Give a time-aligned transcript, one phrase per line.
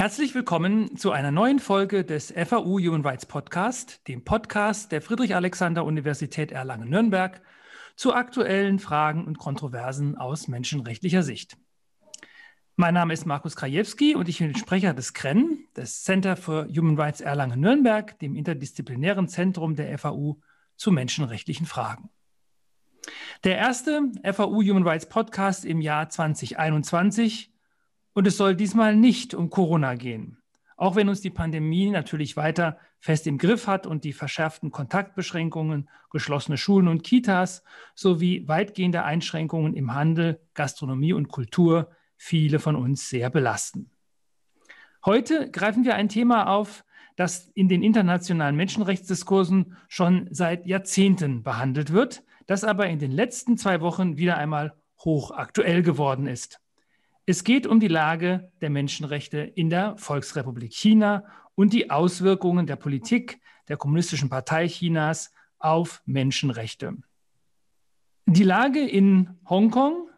[0.00, 6.52] Herzlich willkommen zu einer neuen Folge des FAU Human Rights Podcast, dem Podcast der Friedrich-Alexander-Universität
[6.52, 7.42] Erlangen-Nürnberg
[7.96, 11.58] zu aktuellen Fragen und Kontroversen aus menschenrechtlicher Sicht.
[12.76, 16.98] Mein Name ist Markus Krajewski und ich bin Sprecher des CREN, des Center for Human
[16.98, 20.40] Rights Erlangen-Nürnberg, dem interdisziplinären Zentrum der FAU
[20.76, 22.08] zu menschenrechtlichen Fragen.
[23.44, 27.49] Der erste FAU Human Rights Podcast im Jahr 2021
[28.12, 30.38] und es soll diesmal nicht um Corona gehen.
[30.76, 35.88] Auch wenn uns die Pandemie natürlich weiter fest im Griff hat und die verschärften Kontaktbeschränkungen,
[36.10, 37.62] geschlossene Schulen und Kitas
[37.94, 43.90] sowie weitgehende Einschränkungen im Handel, Gastronomie und Kultur viele von uns sehr belasten.
[45.04, 46.84] Heute greifen wir ein Thema auf,
[47.16, 53.56] das in den internationalen Menschenrechtsdiskursen schon seit Jahrzehnten behandelt wird, das aber in den letzten
[53.56, 54.74] zwei Wochen wieder einmal
[55.04, 56.60] hochaktuell geworden ist.
[57.30, 61.22] Es geht um die Lage der Menschenrechte in der Volksrepublik China
[61.54, 66.96] und die Auswirkungen der Politik der Kommunistischen Partei Chinas auf Menschenrechte.
[68.26, 70.08] Die Lage in Hongkong,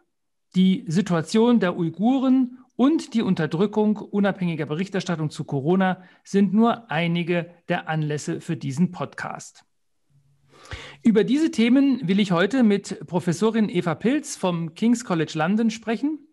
[0.57, 7.91] die Situation der Uiguren und die Unterdrückung unabhängiger Berichterstattung zu Corona sind nur einige der
[7.91, 9.67] Anlässe für diesen Podcast.
[11.03, 16.27] Über diese Themen will ich heute mit Professorin Eva Pilz vom King's College London sprechen.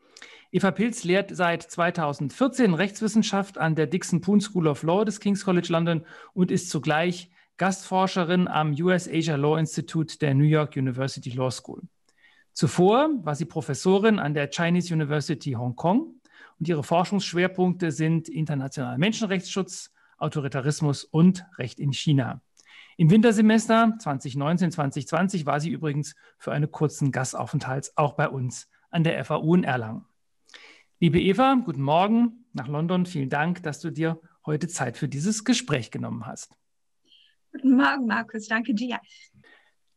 [0.52, 5.46] Eva Pilz lehrt seit 2014 Rechtswissenschaft an der Dixon Poon School of Law des King's
[5.46, 11.30] College London und ist zugleich Gastforscherin am US Asia Law Institute der New York University
[11.30, 11.84] Law School.
[12.54, 16.16] Zuvor war sie Professorin an der Chinese University Hong Kong
[16.58, 22.42] und ihre Forschungsschwerpunkte sind internationaler Menschenrechtsschutz, Autoritarismus und Recht in China.
[22.98, 29.24] Im Wintersemester 2019-2020 war sie übrigens für einen kurzen Gastaufenthalt auch bei uns an der
[29.24, 30.09] FAU in Erlangen.
[31.02, 33.06] Liebe Eva, guten Morgen nach London.
[33.06, 36.54] Vielen Dank, dass du dir heute Zeit für dieses Gespräch genommen hast.
[37.54, 38.50] Guten Morgen, Markus.
[38.50, 39.00] Danke dir.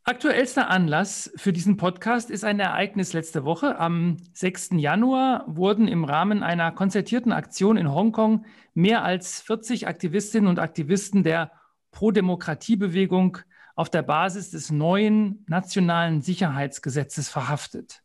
[0.05, 3.81] Aktuellster Anlass für diesen Podcast ist ein Ereignis letzte Woche.
[3.81, 4.75] Am 6.
[4.75, 11.25] Januar wurden im Rahmen einer konzertierten Aktion in Hongkong mehr als 40 Aktivistinnen und Aktivisten
[11.25, 11.51] der
[11.91, 13.39] Pro-Demokratie-Bewegung
[13.75, 18.05] auf der Basis des neuen nationalen Sicherheitsgesetzes verhaftet.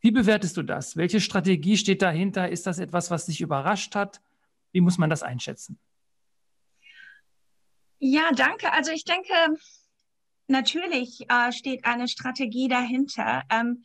[0.00, 0.96] Wie bewertest du das?
[0.96, 2.48] Welche Strategie steht dahinter?
[2.48, 4.20] Ist das etwas, was dich überrascht hat?
[4.72, 5.78] Wie muss man das einschätzen?
[7.98, 8.72] Ja, danke.
[8.72, 9.32] Also ich denke,
[10.46, 13.42] natürlich äh, steht eine Strategie dahinter.
[13.50, 13.82] Ähm,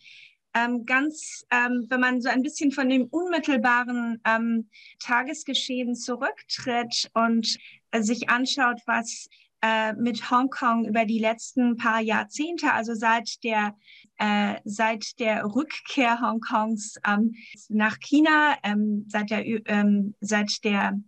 [0.53, 4.69] ähm, ganz, ähm, wenn man so ein bisschen von dem unmittelbaren ähm,
[5.00, 7.57] Tagesgeschehen zurücktritt und
[7.90, 9.30] äh, sich anschaut, was
[9.63, 13.75] äh, mit Hongkong über die letzten paar Jahrzehnte, also seit der
[14.18, 17.34] äh, seit der Rückkehr Hongkongs ähm,
[17.69, 21.00] nach China, ähm, seit der, ähm, seit der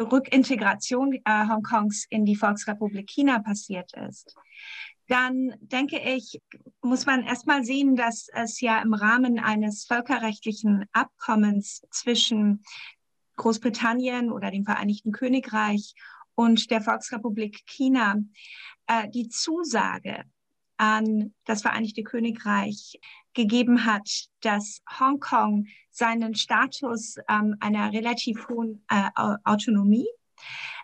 [0.00, 4.34] Rückintegration äh, Hongkongs in die Volksrepublik China passiert ist,
[5.08, 6.40] dann denke ich,
[6.82, 12.62] muss man erstmal sehen, dass es ja im Rahmen eines völkerrechtlichen Abkommens zwischen
[13.36, 15.94] Großbritannien oder dem Vereinigten Königreich
[16.38, 18.14] und der Volksrepublik China
[18.86, 20.22] äh, die Zusage
[20.76, 23.00] an das Vereinigte Königreich
[23.34, 24.08] gegeben hat,
[24.42, 29.10] dass Hongkong seinen Status ähm, einer relativ hohen äh,
[29.42, 30.06] Autonomie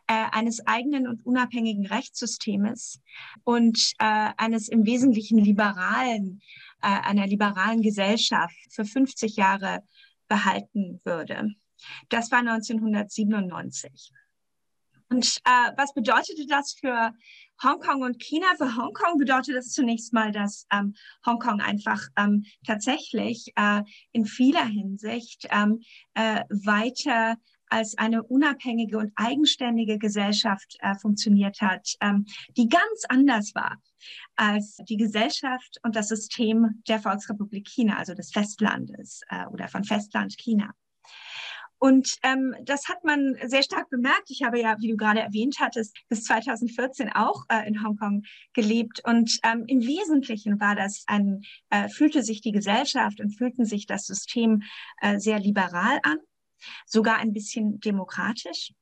[0.09, 3.00] äh, eines eigenen und unabhängigen Rechtssystems
[3.44, 6.43] und äh, eines im Wesentlichen liberalen,
[6.82, 9.84] äh, einer liberalen Gesellschaft für 50 Jahre
[10.26, 11.54] behalten würde.
[12.09, 14.10] Das war 1997.
[15.10, 17.12] Und äh, was bedeutete das für
[17.62, 18.47] Hongkong und China?
[18.56, 20.94] Für Hongkong bedeutet das zunächst mal, dass ähm,
[21.26, 23.82] Hongkong einfach ähm, tatsächlich äh,
[24.12, 25.81] in vieler Hinsicht ähm,
[26.14, 27.37] äh, weiter
[27.69, 32.25] als eine unabhängige und eigenständige Gesellschaft äh, funktioniert hat, ähm,
[32.56, 33.78] die ganz anders war
[34.37, 39.84] als die Gesellschaft und das System der Volksrepublik China, also des Festlandes äh, oder von
[39.84, 40.72] Festland China.
[41.84, 44.31] Und ähm, das hat man sehr stark bemerkt.
[44.31, 48.22] Ich habe ja, wie du gerade erwähnt hattest, bis 2014 auch äh, in Hongkong
[48.54, 49.02] gelebt.
[49.04, 53.84] Und ähm, im Wesentlichen war das ein, äh, fühlte sich die Gesellschaft und fühlten sich
[53.84, 54.62] das System
[55.02, 56.16] äh, sehr liberal an,
[56.86, 58.72] sogar ein bisschen demokratisch.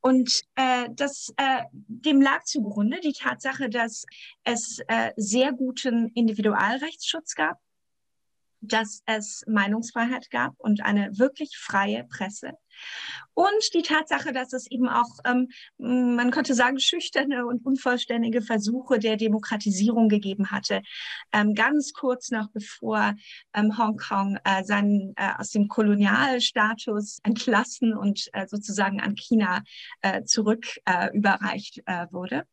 [0.00, 4.06] Und äh, das, äh, dem lag zugrunde die Tatsache, dass
[4.44, 7.58] es äh, sehr guten Individualrechtsschutz gab
[8.60, 12.52] dass es Meinungsfreiheit gab und eine wirklich freie Presse,
[13.34, 15.48] Und die Tatsache, dass es eben auch, ähm,
[15.78, 20.82] man könnte sagen, schüchterne und unvollständige Versuche der Demokratisierung gegeben hatte,
[21.32, 23.14] ähm, ganz kurz noch bevor
[23.54, 29.62] ähm, Hongkong äh, seinen, äh, aus dem Kolonialstatus entlassen und äh, sozusagen an China
[30.02, 32.44] äh, zurück äh, überreicht äh, wurde.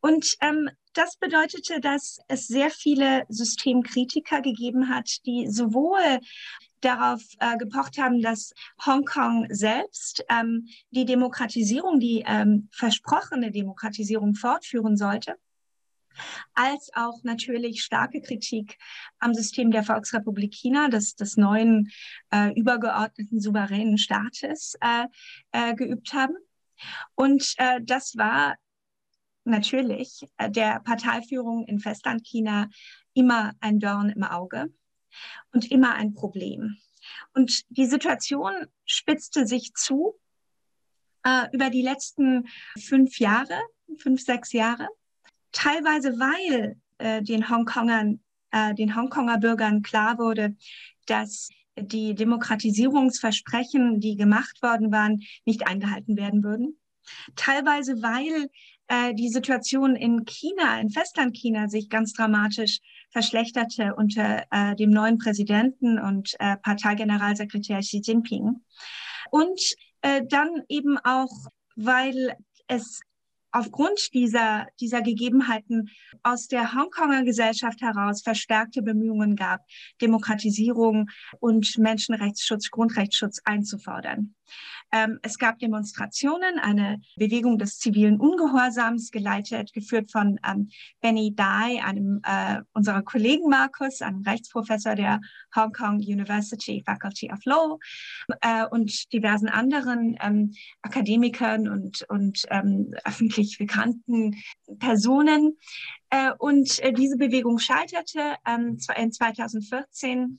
[0.00, 6.20] Und ähm, das bedeutete, dass es sehr viele Systemkritiker gegeben hat, die sowohl
[6.80, 8.52] darauf äh, gepocht haben, dass
[8.84, 15.36] Hongkong selbst ähm, die Demokratisierung, die ähm, versprochene Demokratisierung fortführen sollte,
[16.54, 18.76] als auch natürlich starke Kritik
[19.18, 21.90] am System der Volksrepublik China, des, des neuen
[22.30, 25.06] äh, übergeordneten souveränen Staates äh,
[25.52, 26.34] äh, geübt haben.
[27.14, 28.56] Und äh, das war
[29.48, 32.68] natürlich äh, der Parteiführung in Festlandchina
[33.14, 34.72] immer ein Dorn im Auge
[35.52, 36.76] und immer ein Problem.
[37.34, 38.52] Und die Situation
[38.84, 40.14] spitzte sich zu
[41.24, 42.48] äh, über die letzten
[42.78, 43.58] fünf Jahre,
[43.98, 44.88] fünf, sechs Jahre,
[45.52, 50.56] teilweise weil äh, den Hongkongern, äh, den Hongkonger Bürgern klar wurde,
[51.06, 56.78] dass die Demokratisierungsversprechen, die gemacht worden waren, nicht eingehalten werden würden.
[57.36, 58.50] Teilweise, weil
[58.88, 62.80] äh, die Situation in China, in Festlandchina, sich ganz dramatisch
[63.10, 68.62] verschlechterte unter äh, dem neuen Präsidenten und äh, Parteigeneralsekretär Xi Jinping.
[69.30, 69.60] Und
[70.02, 71.30] äh, dann eben auch,
[71.76, 72.34] weil
[72.66, 73.00] es
[73.50, 75.90] aufgrund dieser, dieser Gegebenheiten
[76.22, 79.60] aus der Hongkonger Gesellschaft heraus verstärkte Bemühungen gab,
[80.00, 81.08] Demokratisierung
[81.40, 84.34] und Menschenrechtsschutz, Grundrechtsschutz einzufordern.
[84.92, 91.82] Ähm, es gab Demonstrationen, eine Bewegung des zivilen Ungehorsams, geleitet, geführt von ähm, Benny Dai,
[91.84, 95.20] einem äh, unserer Kollegen Markus, einem Rechtsprofessor der
[95.54, 97.78] Hong Kong University Faculty of Law
[98.40, 104.36] äh, und diversen anderen ähm, Akademikern und, und ähm, öffentlich bekannten
[104.78, 105.56] Personen.
[106.10, 110.38] Äh, und äh, diese Bewegung scheiterte ähm, in 2014.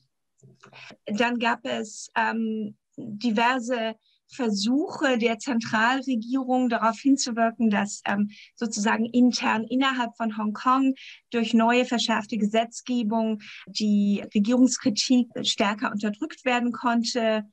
[1.05, 3.95] Dann gab es ähm, diverse
[4.31, 10.93] Versuche der Zentralregierung darauf hinzuwirken, dass ähm, sozusagen intern innerhalb von Hongkong
[11.31, 17.45] durch neue verschärfte Gesetzgebung die Regierungskritik stärker unterdrückt werden konnte.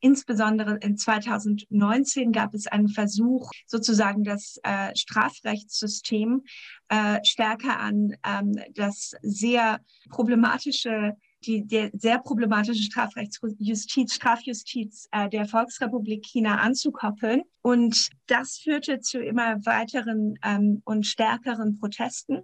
[0.00, 6.42] Insbesondere in 2019 gab es einen Versuch, sozusagen das äh, Strafrechtssystem
[6.88, 9.80] äh, stärker an ähm, das sehr
[10.10, 17.42] problematische die der sehr problematische Strafrechtsjustiz, Strafjustiz äh, der Volksrepublik China anzukoppeln.
[17.62, 22.42] Und das führte zu immer weiteren ähm, und stärkeren Protesten.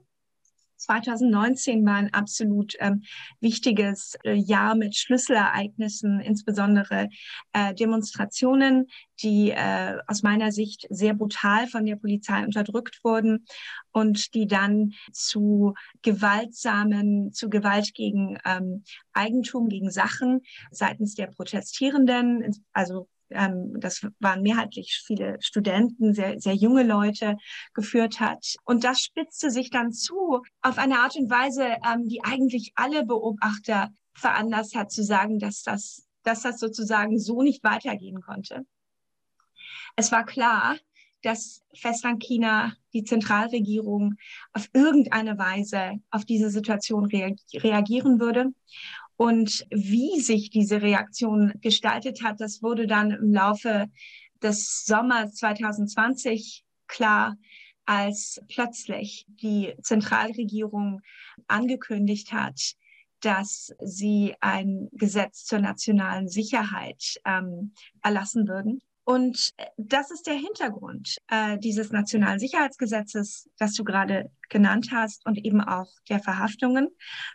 [0.80, 3.02] 2019 war ein absolut ähm,
[3.40, 7.08] wichtiges äh, Jahr mit Schlüsselereignissen, insbesondere
[7.52, 8.86] äh, Demonstrationen,
[9.22, 13.44] die äh, aus meiner Sicht sehr brutal von der Polizei unterdrückt wurden
[13.92, 20.40] und die dann zu gewaltsamen, zu Gewalt gegen ähm, Eigentum, gegen Sachen
[20.70, 27.36] seitens der Protestierenden, also ähm, das waren mehrheitlich viele Studenten, sehr, sehr junge Leute
[27.74, 28.56] geführt hat.
[28.64, 33.04] Und das spitzte sich dann zu auf eine Art und Weise, ähm, die eigentlich alle
[33.04, 38.66] Beobachter veranlasst hat zu sagen, dass das, dass das sozusagen so nicht weitergehen konnte.
[39.96, 40.76] Es war klar,
[41.22, 44.14] dass Festlandchina, die Zentralregierung
[44.52, 48.52] auf irgendeine Weise auf diese Situation reagieren würde.
[49.20, 53.90] Und wie sich diese Reaktion gestaltet hat, das wurde dann im Laufe
[54.42, 57.36] des Sommers 2020 klar,
[57.84, 61.02] als plötzlich die Zentralregierung
[61.48, 62.76] angekündigt hat,
[63.20, 68.80] dass sie ein Gesetz zur nationalen Sicherheit ähm, erlassen würden.
[69.10, 75.26] Und äh, das ist der Hintergrund äh, dieses nationalen Sicherheitsgesetzes, das du gerade genannt hast
[75.26, 76.90] und eben auch der Verhaftungen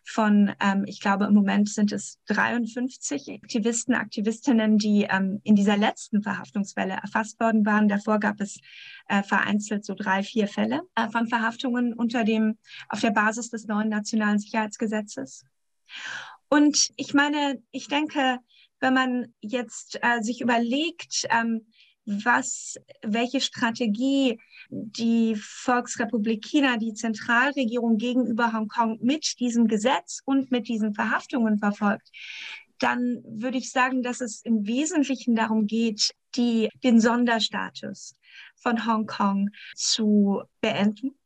[0.05, 5.75] von, ähm, ich glaube, im Moment sind es 53 Aktivisten, Aktivistinnen, die ähm, in dieser
[5.75, 7.89] letzten Verhaftungswelle erfasst worden waren.
[7.89, 8.57] Davor gab es
[9.09, 13.67] äh, vereinzelt so drei, vier Fälle äh, von Verhaftungen unter dem, auf der Basis des
[13.67, 15.43] neuen nationalen Sicherheitsgesetzes.
[16.47, 18.39] Und ich meine, ich denke,
[18.85, 21.65] wenn man jetzt äh, sich überlegt, ähm,
[22.05, 24.39] was, welche Strategie
[24.69, 32.11] die Volksrepublik China, die Zentralregierung gegenüber Hongkong mit diesem Gesetz und mit diesen Verhaftungen verfolgt,
[32.77, 38.15] dann würde ich sagen, dass es im Wesentlichen darum geht, die, den Sonderstatus
[38.55, 41.17] von Hongkong zu beenden.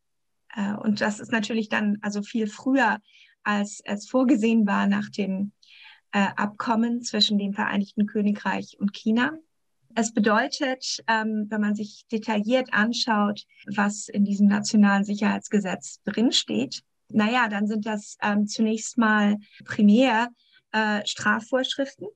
[0.56, 3.00] Äh, und das ist natürlich dann also viel früher,
[3.44, 5.52] als es vorgesehen war nach dem
[6.12, 9.38] äh, Abkommen zwischen dem Vereinigten Königreich und China.
[9.96, 17.48] Es bedeutet, ähm, wenn man sich detailliert anschaut, was in diesem nationalen Sicherheitsgesetz drinsteht, naja,
[17.50, 20.30] dann sind das ähm, zunächst mal primär
[20.72, 22.08] äh, Strafvorschriften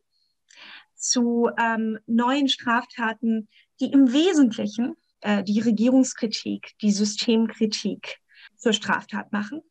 [0.96, 8.20] zu ähm, neuen Straftaten, die im Wesentlichen äh, die Regierungskritik, die Systemkritik
[8.56, 9.62] zur Straftat machen,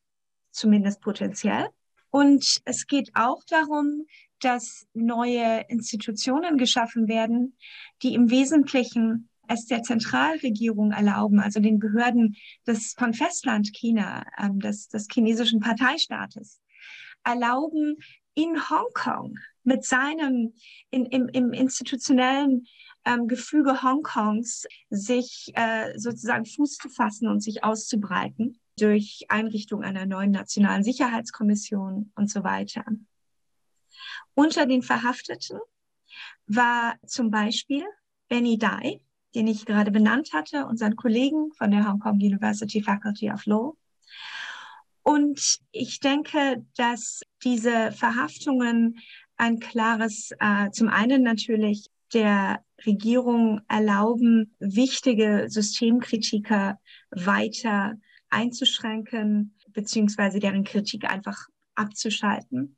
[0.50, 1.68] zumindest potenziell.
[2.12, 4.04] Und es geht auch darum,
[4.38, 7.56] dass neue Institutionen geschaffen werden,
[8.02, 14.60] die im Wesentlichen es der Zentralregierung erlauben, also den Behörden des, von Festland China, ähm,
[14.60, 16.60] des, des chinesischen Parteistaates,
[17.24, 17.96] erlauben,
[18.34, 20.52] in Hongkong mit seinem,
[20.90, 22.66] in, im, im institutionellen
[23.06, 30.06] ähm, Gefüge Hongkongs sich äh, sozusagen Fuß zu fassen und sich auszubreiten durch Einrichtung einer
[30.06, 32.84] neuen nationalen Sicherheitskommission und so weiter.
[34.34, 35.58] Unter den Verhafteten
[36.46, 37.84] war zum Beispiel
[38.28, 39.00] Benny Dai,
[39.34, 43.76] den ich gerade benannt hatte, unseren Kollegen von der Hong Kong University Faculty of Law.
[45.02, 48.98] Und ich denke, dass diese Verhaftungen
[49.36, 56.78] ein klares, äh, zum einen natürlich der Regierung erlauben, wichtige Systemkritiker
[57.10, 57.94] weiter
[58.32, 62.76] einzuschränken, beziehungsweise deren Kritik einfach abzuschalten.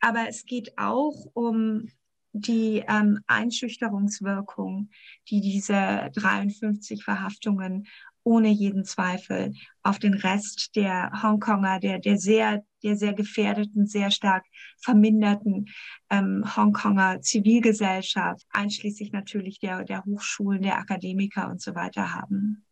[0.00, 1.88] Aber es geht auch um
[2.32, 4.90] die ähm, Einschüchterungswirkung,
[5.30, 7.86] die diese 53 Verhaftungen
[8.24, 14.10] ohne jeden Zweifel auf den Rest der Hongkonger, der, der sehr, der sehr gefährdeten, sehr
[14.10, 14.44] stark
[14.82, 15.66] verminderten
[16.10, 22.64] ähm, Hongkonger Zivilgesellschaft, einschließlich natürlich der, der Hochschulen, der Akademiker und so weiter haben.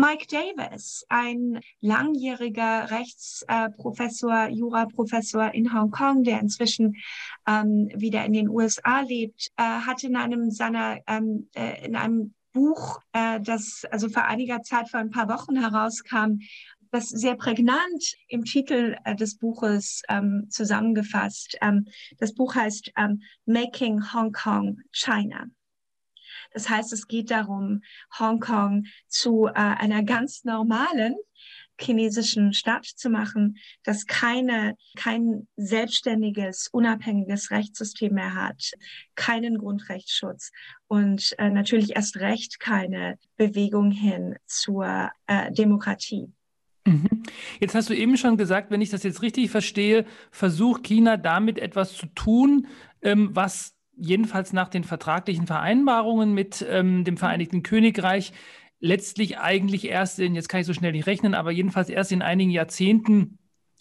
[0.00, 6.96] Mike Davis, ein langjähriger Rechtsprofessor, äh, Juraprofessor in Hongkong, der inzwischen
[7.46, 12.32] ähm, wieder in den USA lebt, äh, hat in einem seiner ähm, äh, in einem
[12.54, 16.38] Buch, äh, das also vor einiger Zeit vor ein paar Wochen herauskam,
[16.90, 21.58] das sehr prägnant im Titel äh, des Buches ähm, zusammengefasst.
[21.60, 25.44] Ähm, das Buch heißt ähm, Making Hong Kong China.
[26.52, 27.82] Das heißt, es geht darum,
[28.18, 31.16] Hongkong zu äh, einer ganz normalen
[31.80, 38.72] chinesischen Stadt zu machen, das keine, kein selbstständiges, unabhängiges Rechtssystem mehr hat,
[39.14, 40.52] keinen Grundrechtsschutz
[40.88, 46.32] und äh, natürlich erst recht keine Bewegung hin zur äh, Demokratie.
[46.86, 47.22] Mhm.
[47.60, 51.58] Jetzt hast du eben schon gesagt, wenn ich das jetzt richtig verstehe, versucht China damit
[51.58, 52.66] etwas zu tun,
[53.02, 58.32] ähm, was jedenfalls nach den vertraglichen Vereinbarungen mit ähm, dem Vereinigten Königreich
[58.80, 62.22] letztlich eigentlich erst in, jetzt kann ich so schnell nicht rechnen, aber jedenfalls erst in
[62.22, 63.38] einigen Jahrzehnten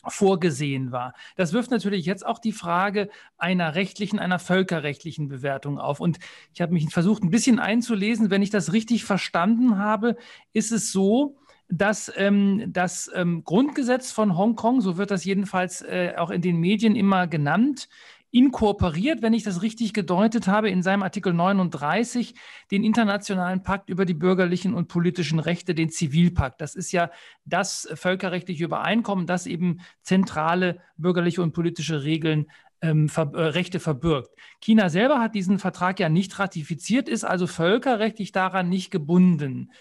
[0.07, 1.13] vorgesehen war.
[1.35, 5.99] Das wirft natürlich jetzt auch die Frage einer rechtlichen, einer völkerrechtlichen Bewertung auf.
[5.99, 6.19] Und
[6.53, 8.29] ich habe mich versucht, ein bisschen einzulesen.
[8.29, 10.15] Wenn ich das richtig verstanden habe,
[10.53, 11.37] ist es so,
[11.69, 16.57] dass ähm, das ähm, Grundgesetz von Hongkong, so wird das jedenfalls äh, auch in den
[16.57, 17.89] Medien immer genannt,
[18.31, 22.35] inkorporiert, wenn ich das richtig gedeutet habe, in seinem Artikel 39
[22.71, 26.61] den Internationalen Pakt über die bürgerlichen und politischen Rechte, den Zivilpakt.
[26.61, 27.09] Das ist ja
[27.45, 32.47] das völkerrechtliche Übereinkommen, das eben zentrale bürgerliche und politische Regeln
[32.81, 34.29] ähm, ver äh, Rechte verbirgt.
[34.61, 39.71] China selber hat diesen Vertrag ja nicht ratifiziert, ist also völkerrechtlich daran nicht gebunden.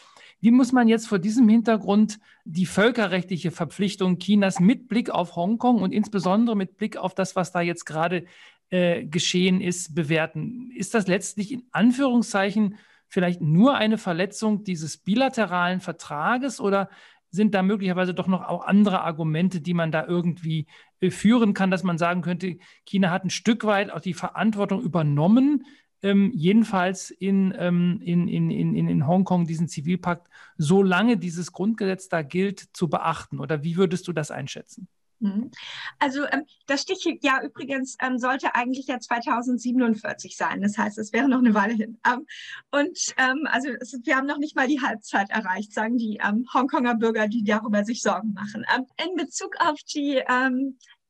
[0.41, 5.83] Wie muss man jetzt vor diesem Hintergrund die völkerrechtliche Verpflichtung Chinas mit Blick auf Hongkong
[5.83, 8.25] und insbesondere mit Blick auf das, was da jetzt gerade
[8.71, 10.71] äh, geschehen ist, bewerten?
[10.71, 12.77] Ist das letztlich in Anführungszeichen
[13.09, 16.89] vielleicht nur eine Verletzung dieses bilateralen Vertrages oder
[17.31, 20.67] sind da möglicherweise doch noch auch andere Argumente, die man da irgendwie
[21.01, 24.83] äh, führen kann, dass man sagen könnte, China hat ein Stück weit auch die Verantwortung
[24.83, 25.65] übernommen,
[26.03, 32.23] ähm, jedenfalls in, ähm, in, in, in, in Hongkong diesen Zivilpakt, solange dieses Grundgesetz da
[32.23, 33.41] gilt, zu beachten?
[33.41, 34.89] Oder wie würdest du das einschätzen?
[35.21, 35.51] Mhm.
[35.99, 40.61] Also ähm, das Stichjahr übrigens ähm, sollte eigentlich ja 2047 sein.
[40.61, 41.99] Das heißt, es wäre noch eine Weile hin.
[42.07, 42.27] Ähm,
[42.71, 46.47] und ähm, also es, wir haben noch nicht mal die Halbzeit erreicht, sagen die ähm,
[46.55, 48.65] Hongkonger Bürger, die darüber sich Sorgen machen.
[48.75, 50.23] Ähm, in Bezug auf die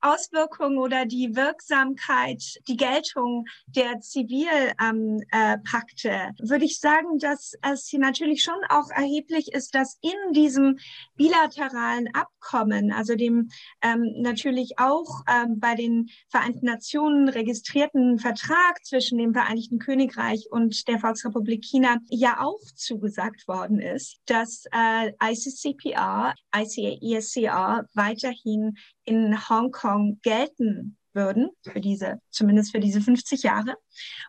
[0.01, 7.89] Auswirkungen oder die Wirksamkeit, die Geltung der Zivilpakte, ähm, äh, würde ich sagen, dass es
[7.89, 10.79] hier natürlich schon auch erheblich ist, dass in diesem
[11.17, 13.51] bilateralen Abkommen, also dem
[13.83, 20.87] ähm, natürlich auch ähm, bei den Vereinten Nationen registrierten Vertrag zwischen dem Vereinigten Königreich und
[20.87, 29.88] der Volksrepublik China, ja auch zugesagt worden ist, dass äh, ICCPR, ICAESCR weiterhin in Hongkong
[30.23, 33.77] gelten würden, für diese, zumindest für diese 50 Jahre.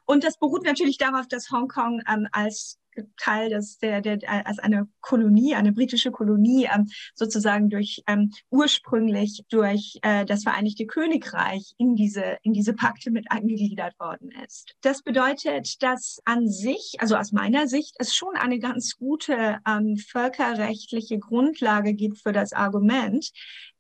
[0.06, 2.80] Und das beruht natürlich darauf, dass Hongkong ähm, als
[3.18, 9.44] Teil des, der, der, als eine Kolonie, eine britische Kolonie, ähm, sozusagen durch ähm, ursprünglich
[9.50, 14.75] durch äh, das Vereinigte Königreich in diese, in diese Pakte mit eingegliedert worden ist.
[14.82, 19.98] Das bedeutet, dass an sich, also aus meiner Sicht, es schon eine ganz gute ähm,
[19.98, 23.32] völkerrechtliche Grundlage gibt für das Argument,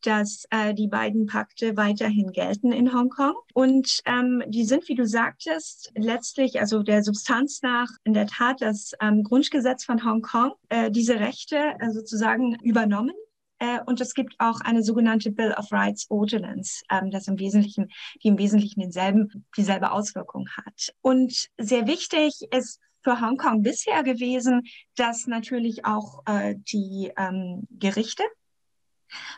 [0.01, 3.35] dass äh, die beiden Pakte weiterhin gelten in Hongkong.
[3.53, 8.61] Und ähm, die sind, wie du sagtest, letztlich, also der Substanz nach, in der Tat
[8.61, 13.15] das ähm, Grundgesetz von Hongkong, äh, diese Rechte äh, sozusagen übernommen.
[13.59, 17.89] Äh, und es gibt auch eine sogenannte Bill of Rights Ordinance, ähm, das im Wesentlichen,
[18.23, 20.93] die im Wesentlichen denselben, dieselbe Auswirkung hat.
[21.01, 24.63] Und sehr wichtig ist für Hongkong bisher gewesen,
[24.95, 28.23] dass natürlich auch äh, die ähm, Gerichte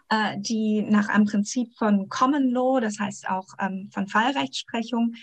[0.09, 5.13] äh, die nach einem Prinzip von Common Law, das heißt auch ähm, von Fallrechtsprechung,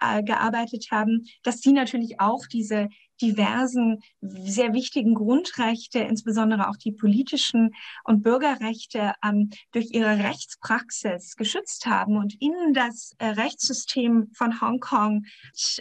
[0.00, 2.88] äh, gearbeitet haben, dass sie natürlich auch diese
[3.20, 7.74] diversen, sehr wichtigen Grundrechte, insbesondere auch die politischen
[8.04, 15.24] und Bürgerrechte, ähm, durch ihre Rechtspraxis geschützt haben und in das äh, Rechtssystem von Hongkong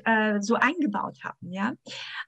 [0.05, 1.73] äh, so eingebaut haben, ja,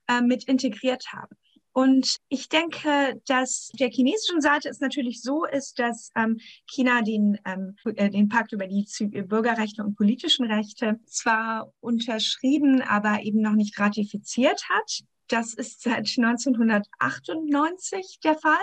[0.07, 1.35] äh, mit integriert haben.
[1.71, 7.37] Und ich denke, dass der chinesischen Seite es natürlich so ist, dass ähm, China den,
[7.45, 8.85] ähm, äh, den Pakt über die
[9.23, 15.01] Bürgerrechte und politischen Rechte zwar unterschrieben, aber eben noch nicht ratifiziert hat.
[15.27, 18.57] Das ist seit 1998 der Fall.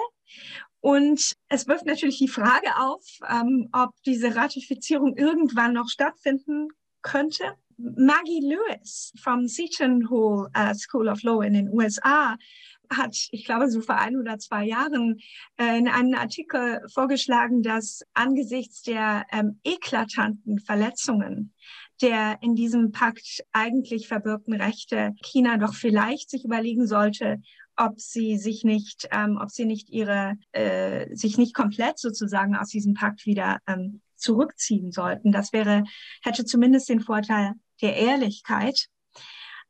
[0.81, 6.69] Und es wirft natürlich die Frage auf, ähm, ob diese Ratifizierung irgendwann noch stattfinden
[7.03, 7.57] könnte.
[7.79, 12.37] Maggie Lewis vom Seton Hall uh, School of Law in den USA
[12.91, 15.19] hat, ich glaube, so vor ein oder zwei Jahren
[15.59, 21.53] äh, in einem Artikel vorgeschlagen, dass angesichts der ähm, eklatanten Verletzungen
[22.03, 27.41] der in diesem Pakt eigentlich verbürgten Rechte China doch vielleicht sich überlegen sollte,
[27.77, 32.69] ob sie sich nicht, ähm, ob sie nicht ihre, äh, sich nicht komplett sozusagen aus
[32.69, 35.31] diesem Pakt wieder ähm, zurückziehen sollten.
[35.31, 35.85] Das wäre,
[36.23, 37.53] hätte zumindest den Vorteil
[37.83, 38.89] der Ehrlichkeit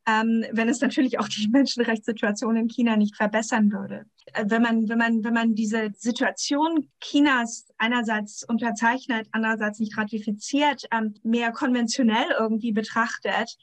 [0.07, 4.07] ähm, wenn es natürlich auch die Menschenrechtssituation in China nicht verbessern würde.
[4.33, 10.85] Äh, wenn man, wenn man, wenn man diese Situation Chinas einerseits unterzeichnet, andererseits nicht ratifiziert,
[10.93, 13.57] ähm, mehr konventionell irgendwie betrachtet,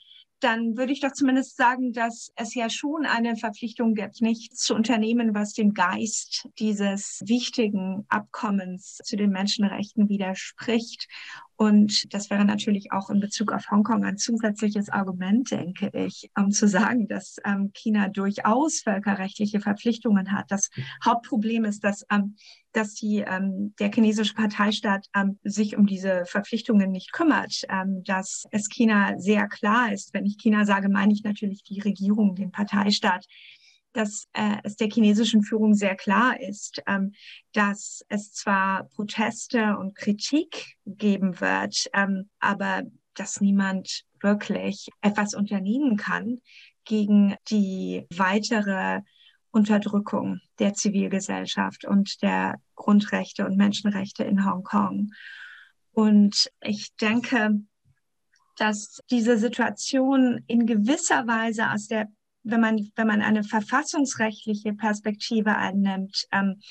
[0.44, 4.76] dann würde ich doch zumindest sagen, dass es ja schon eine Verpflichtung gibt, nichts zu
[4.76, 11.08] unternehmen, was dem Geist dieses wichtigen Abkommens zu den Menschenrechten widerspricht.
[11.64, 16.52] Und das wäre natürlich auch in Bezug auf Hongkong ein zusätzliches Argument, denke ich, um
[16.52, 20.52] zu sagen, dass ähm, China durchaus völkerrechtliche Verpflichtungen hat.
[20.52, 20.70] Das
[21.06, 22.36] Hauptproblem ist, dass, ähm,
[22.74, 28.44] dass die, ähm, der chinesische Parteistaat ähm, sich um diese Verpflichtungen nicht kümmert, ähm, dass
[28.52, 30.14] es China sehr klar ist.
[30.14, 33.26] Wenn ich China sage, meine ich natürlich die Regierung, den Parteistaat
[33.94, 37.14] dass äh, es der chinesischen Führung sehr klar ist, ähm,
[37.54, 42.84] dass es zwar Proteste und Kritik geben wird, ähm, aber
[43.16, 46.40] dass niemand wirklich etwas unternehmen kann
[46.86, 49.02] gegen die weitere
[49.52, 55.12] Unterdrückung der Zivilgesellschaft und der Grundrechte und Menschenrechte in Hongkong.
[55.92, 57.60] Und ich denke,
[58.58, 62.08] dass diese Situation in gewisser Weise aus der
[62.44, 66.62] wenn man, wenn man eine verfassungsrechtliche Perspektive einnimmt, ähm,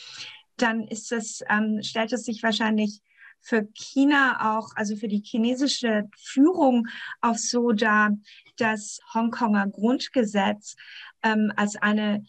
[0.56, 3.00] dann ist es, ähm, stellt es sich wahrscheinlich
[3.40, 6.86] für China auch, also für die chinesische Führung
[7.20, 8.16] auch so dar,
[8.56, 10.76] dass Hongkonger Grundgesetz
[11.22, 12.24] ähm, als eine,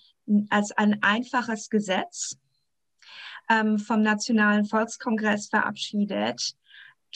[0.49, 2.37] als ein einfaches Gesetz
[3.49, 6.55] ähm, vom Nationalen Volkskongress verabschiedet,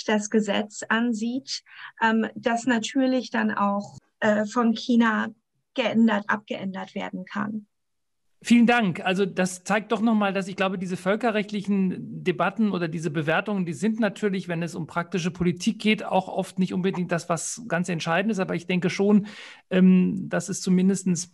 [0.05, 1.63] das Gesetz ansieht,
[2.01, 5.29] ähm, das natürlich dann auch äh, von China
[5.77, 7.67] geändert, abgeändert werden kann.
[8.43, 9.03] Vielen Dank.
[9.03, 13.73] Also das zeigt doch nochmal, dass ich glaube, diese völkerrechtlichen Debatten oder diese Bewertungen, die
[13.73, 17.89] sind natürlich, wenn es um praktische Politik geht, auch oft nicht unbedingt das, was ganz
[17.89, 18.39] entscheidend ist.
[18.39, 19.25] Aber ich denke schon,
[19.71, 21.31] ähm, dass es zumindest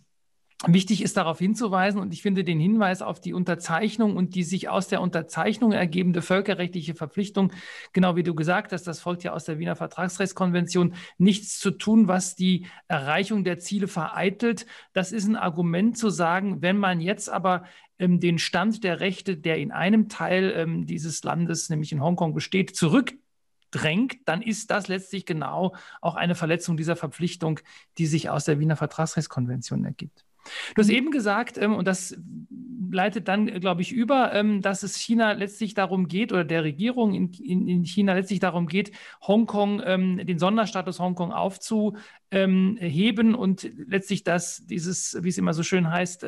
[0.66, 4.68] Wichtig ist darauf hinzuweisen, und ich finde den Hinweis auf die Unterzeichnung und die sich
[4.68, 7.52] aus der Unterzeichnung ergebende völkerrechtliche Verpflichtung,
[7.92, 12.08] genau wie du gesagt hast, das folgt ja aus der Wiener Vertragsrechtskonvention, nichts zu tun,
[12.08, 14.66] was die Erreichung der Ziele vereitelt.
[14.92, 17.64] Das ist ein Argument zu sagen, wenn man jetzt aber
[17.98, 22.32] ähm, den Stand der Rechte, der in einem Teil ähm, dieses Landes, nämlich in Hongkong
[22.32, 27.60] besteht, zurückdrängt, dann ist das letztlich genau auch eine Verletzung dieser Verpflichtung,
[27.98, 30.24] die sich aus der Wiener Vertragsrechtskonvention ergibt.
[30.74, 32.16] Du hast eben gesagt, ähm, und das
[32.90, 37.12] leitet dann, glaube ich, über, ähm, dass es China letztlich darum geht oder der Regierung
[37.12, 38.92] in, in, in China letztlich darum geht,
[39.26, 45.90] Hongkong, ähm, den Sonderstatus Hongkong aufzuheben und letztlich das, dieses, wie es immer so schön
[45.90, 46.26] heißt,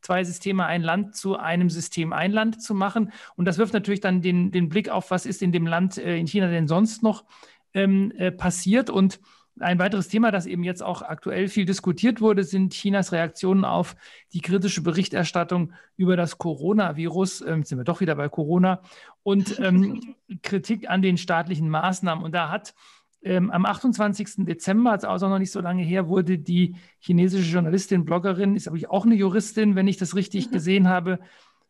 [0.00, 3.12] zwei Systeme, ein Land zu einem System, ein Land zu machen.
[3.36, 6.16] Und das wirft natürlich dann den, den Blick auf, was ist in dem Land äh,
[6.16, 7.24] in China denn sonst noch
[7.72, 9.20] äh, passiert und
[9.60, 13.96] ein weiteres Thema, das eben jetzt auch aktuell viel diskutiert wurde, sind Chinas Reaktionen auf
[14.32, 17.42] die kritische Berichterstattung über das Coronavirus.
[17.42, 18.82] Ähm, sind wir doch wieder bei Corona
[19.22, 22.24] und ähm, Kritik an den staatlichen Maßnahmen.
[22.24, 22.74] Und da hat
[23.22, 24.44] ähm, am 28.
[24.46, 28.78] Dezember, also auch noch nicht so lange her, wurde die chinesische Journalistin, Bloggerin, ist aber
[28.88, 30.52] auch eine Juristin, wenn ich das richtig mhm.
[30.52, 31.18] gesehen habe,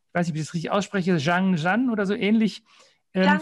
[0.09, 2.63] ich weiß nicht, wie ich das richtig ausspreche, Zhang Zhan oder so ähnlich,
[3.17, 3.41] ähm,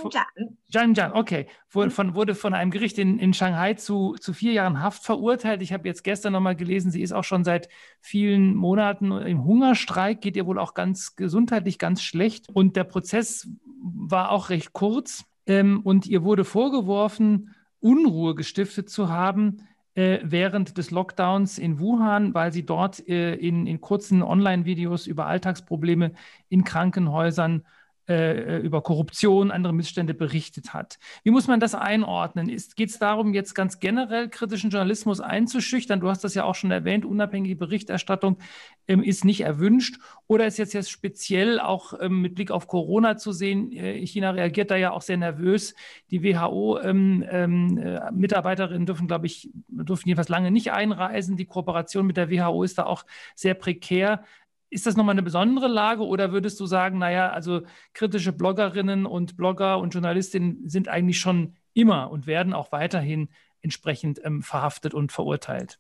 [0.71, 1.47] Zhang okay.
[1.71, 5.63] Wurde von, wurde von einem Gericht in, in Shanghai zu, zu vier Jahren Haft verurteilt.
[5.63, 7.69] Ich habe jetzt gestern nochmal gelesen, sie ist auch schon seit
[8.01, 12.49] vielen Monaten im Hungerstreik, geht ihr wohl auch ganz gesundheitlich ganz schlecht.
[12.49, 13.49] Und der Prozess
[13.83, 15.25] war auch recht kurz.
[15.47, 22.33] Ähm, und ihr wurde vorgeworfen, Unruhe gestiftet zu haben äh, während des Lockdowns in Wuhan,
[22.35, 26.13] weil sie dort äh, in, in kurzen Online-Videos über Alltagsprobleme
[26.49, 27.65] in Krankenhäusern
[28.09, 30.99] äh, über Korruption, andere Missstände berichtet hat.
[31.23, 32.47] Wie muss man das einordnen?
[32.77, 36.01] Geht es darum, jetzt ganz generell kritischen Journalismus einzuschüchtern?
[36.01, 38.39] Du hast das ja auch schon erwähnt, unabhängige Berichterstattung
[38.89, 39.99] ähm, ist nicht erwünscht.
[40.27, 44.33] Oder ist jetzt, jetzt speziell auch ähm, mit Blick auf Corona zu sehen, äh, China
[44.33, 45.75] reagiert da ja auch sehr nervös.
[46.11, 51.37] Die WHO-Mitarbeiterinnen ähm, ähm äh, dürfen, glaube ich, dürfen jedenfalls lange nicht einreisen.
[51.37, 54.25] Die Kooperation mit der WHO ist da auch sehr prekär.
[54.75, 59.37] Ist das nochmal eine besondere Lage oder würdest du sagen, naja, also kritische Bloggerinnen und
[59.37, 63.29] Blogger und Journalistinnen sind eigentlich schon immer und werden auch weiterhin
[63.61, 65.79] entsprechend ähm, verhaftet und verurteilt?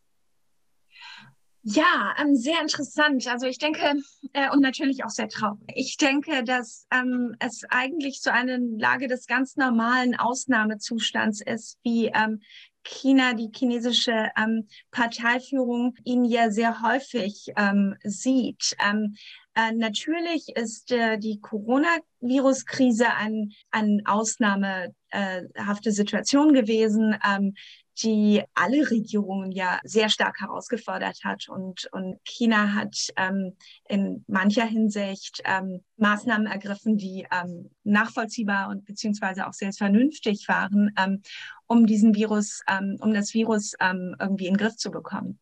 [1.63, 3.27] Ja, ähm, sehr interessant.
[3.27, 3.95] Also ich denke,
[4.33, 5.61] äh, und natürlich auch sehr traurig.
[5.75, 12.13] Ich denke, dass ähm, es eigentlich so eine Lage des ganz normalen Ausnahmezustands ist, wie
[12.15, 12.43] ähm,
[12.85, 18.77] China, die chinesische ähm, Parteiführung ihn ja sehr häufig ähm, sieht.
[18.85, 19.17] Ähm,
[19.55, 27.17] äh, natürlich ist äh, die Coronavirus-Krise ein, eine ausnahmehafte Situation gewesen.
[27.27, 27.55] Ähm,
[28.03, 31.49] die alle Regierungen ja sehr stark herausgefordert hat.
[31.49, 33.57] Und, und China hat ähm,
[33.89, 40.93] in mancher Hinsicht ähm, Maßnahmen ergriffen, die ähm, nachvollziehbar und beziehungsweise auch sehr vernünftig waren,
[40.99, 41.23] ähm,
[41.67, 45.39] um diesen Virus, ähm, um das Virus ähm, irgendwie in den Griff zu bekommen.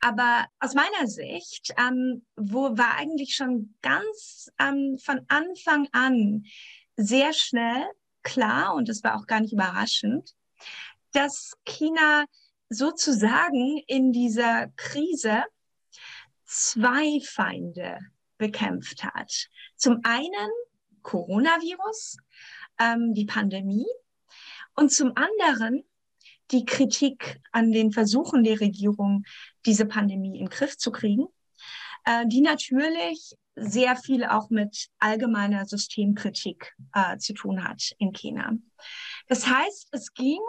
[0.00, 6.44] Aber aus meiner Sicht, ähm, wo war eigentlich schon ganz ähm, von Anfang an
[6.96, 7.84] sehr schnell
[8.22, 10.34] klar, und das war auch gar nicht überraschend,
[11.12, 12.24] dass China
[12.68, 15.42] sozusagen in dieser Krise
[16.44, 17.98] zwei Feinde
[18.36, 19.48] bekämpft hat.
[19.76, 20.50] Zum einen
[21.02, 22.18] Coronavirus,
[22.78, 23.86] ähm, die Pandemie
[24.74, 25.84] und zum anderen
[26.50, 29.24] die Kritik an den Versuchen der Regierung,
[29.68, 31.26] diese Pandemie in den Griff zu kriegen,
[32.04, 38.52] äh, die natürlich sehr viel auch mit allgemeiner Systemkritik äh, zu tun hat in China.
[39.26, 40.40] Das heißt, es ging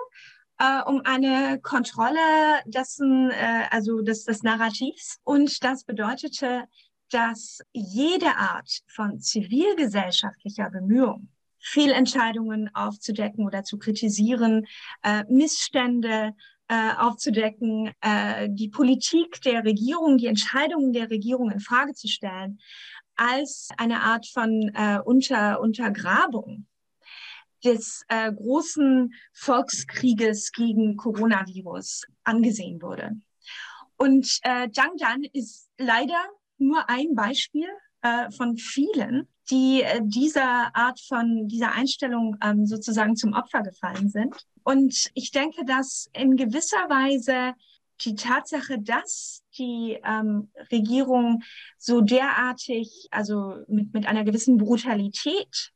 [0.58, 2.20] äh, um eine Kontrolle
[2.66, 5.20] dessen, äh, also des, des Narrativs.
[5.24, 6.66] Und das bedeutete,
[7.10, 11.30] dass jede Art von zivilgesellschaftlicher Bemühung,
[11.60, 14.66] Fehlentscheidungen aufzudecken oder zu kritisieren,
[15.04, 16.34] äh, Missstände
[16.70, 22.60] äh, aufzudecken, äh, die Politik der Regierung, die Entscheidungen der Regierung in Frage zu stellen,
[23.16, 26.68] als eine Art von äh, Unter Untergrabung
[27.66, 33.12] des äh, großen Volkskrieges gegen Coronavirus angesehen wurde.
[33.98, 36.24] Und äh, Zhang Zhan ist leider
[36.58, 37.68] nur ein Beispiel
[38.02, 44.10] äh, von vielen, die äh, dieser Art von dieser Einstellung ähm, sozusagen zum Opfer gefallen
[44.10, 44.36] sind.
[44.64, 47.54] Und ich denke, dass in gewisser Weise
[48.02, 51.44] die Tatsache, dass die ähm, Regierung
[51.78, 55.72] so derartig, also mit, mit einer gewissen Brutalität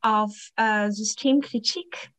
[0.00, 2.10] auf äh, Systemkritik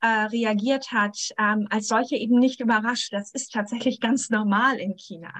[0.00, 3.12] äh, reagiert hat, ähm, als solche eben nicht überrascht.
[3.12, 5.32] Das ist tatsächlich ganz normal in China.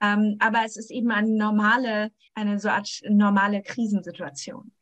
[0.00, 4.72] Ähm, aber es ist eben eine normale, eine so Art normale Krisensituation.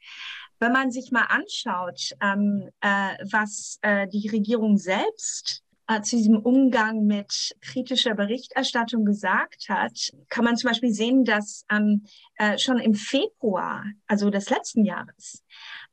[0.60, 6.36] Wenn man sich mal anschaut, ähm, äh, was äh, die Regierung selbst äh, zu diesem
[6.36, 12.04] Umgang mit kritischer Berichterstattung gesagt hat, kann man zum Beispiel sehen, dass ähm,
[12.36, 15.44] äh, schon im Februar, also des letzten Jahres,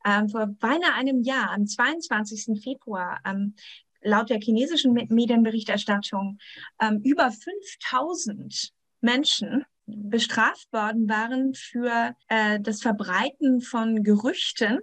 [0.05, 2.61] ähm, vor beinahe einem Jahr, am 22.
[2.61, 3.55] Februar, ähm,
[4.01, 6.39] laut der chinesischen Medienberichterstattung,
[6.81, 8.73] ähm, über 5000
[9.05, 14.79] Menschen bestraft worden waren für äh, das Verbreiten von Gerüchten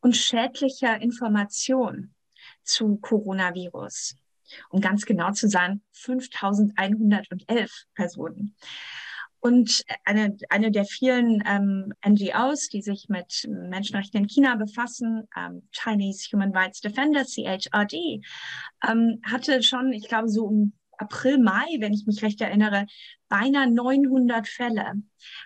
[0.00, 2.14] und schädlicher Information
[2.64, 4.16] zu Coronavirus.
[4.70, 8.56] Um ganz genau zu sein, 5111 Personen.
[9.38, 15.62] Und eine, eine der vielen ähm, NGOs, die sich mit Menschenrechten in China befassen, ähm,
[15.70, 18.22] Chinese Human Rights Defender, CHRD,
[18.86, 22.86] ähm, hatte schon, ich glaube, so um April, Mai, wenn ich mich recht erinnere,
[23.28, 24.94] beinahe 900 Fälle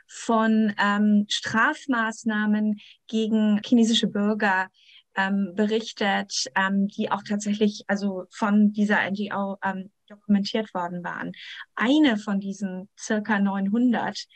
[0.07, 4.69] von ähm, Strafmaßnahmen gegen chinesische Bürger
[5.17, 11.33] ähm, berichtet, ähm, die auch tatsächlich also von dieser NGO ähm, dokumentiert worden waren.
[11.75, 14.27] Eine von diesen circa 900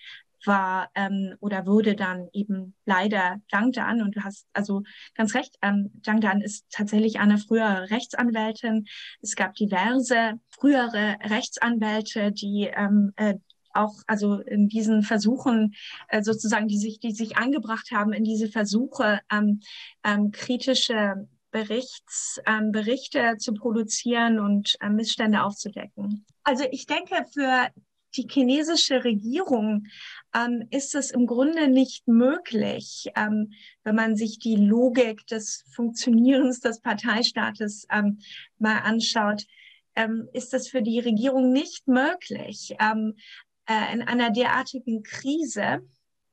[0.45, 4.83] war ähm, oder wurde dann eben leider Zhang Dan und du hast also
[5.15, 8.87] ganz recht, ähm, Zhang Dan ist tatsächlich eine frühere Rechtsanwältin.
[9.21, 13.35] Es gab diverse frühere Rechtsanwälte, die ähm, äh,
[13.73, 15.75] auch also in diesen Versuchen
[16.09, 19.61] äh, sozusagen, die sich, die sich eingebracht haben in diese Versuche, ähm,
[20.05, 26.27] ähm, kritische Berichts, ähm, Berichte zu produzieren und äh, Missstände aufzudecken.
[26.45, 27.69] Also ich denke, für
[28.19, 29.87] die chinesische Regierung
[30.35, 33.53] ähm, ist es im Grunde nicht möglich, ähm,
[33.85, 38.19] wenn man sich die Logik des Funktionierens des Parteistaates ähm,
[38.59, 39.45] mal anschaut,
[39.95, 43.15] ähm, ist es für die Regierung nicht möglich, ähm,
[43.67, 45.81] äh, in einer derartigen Krise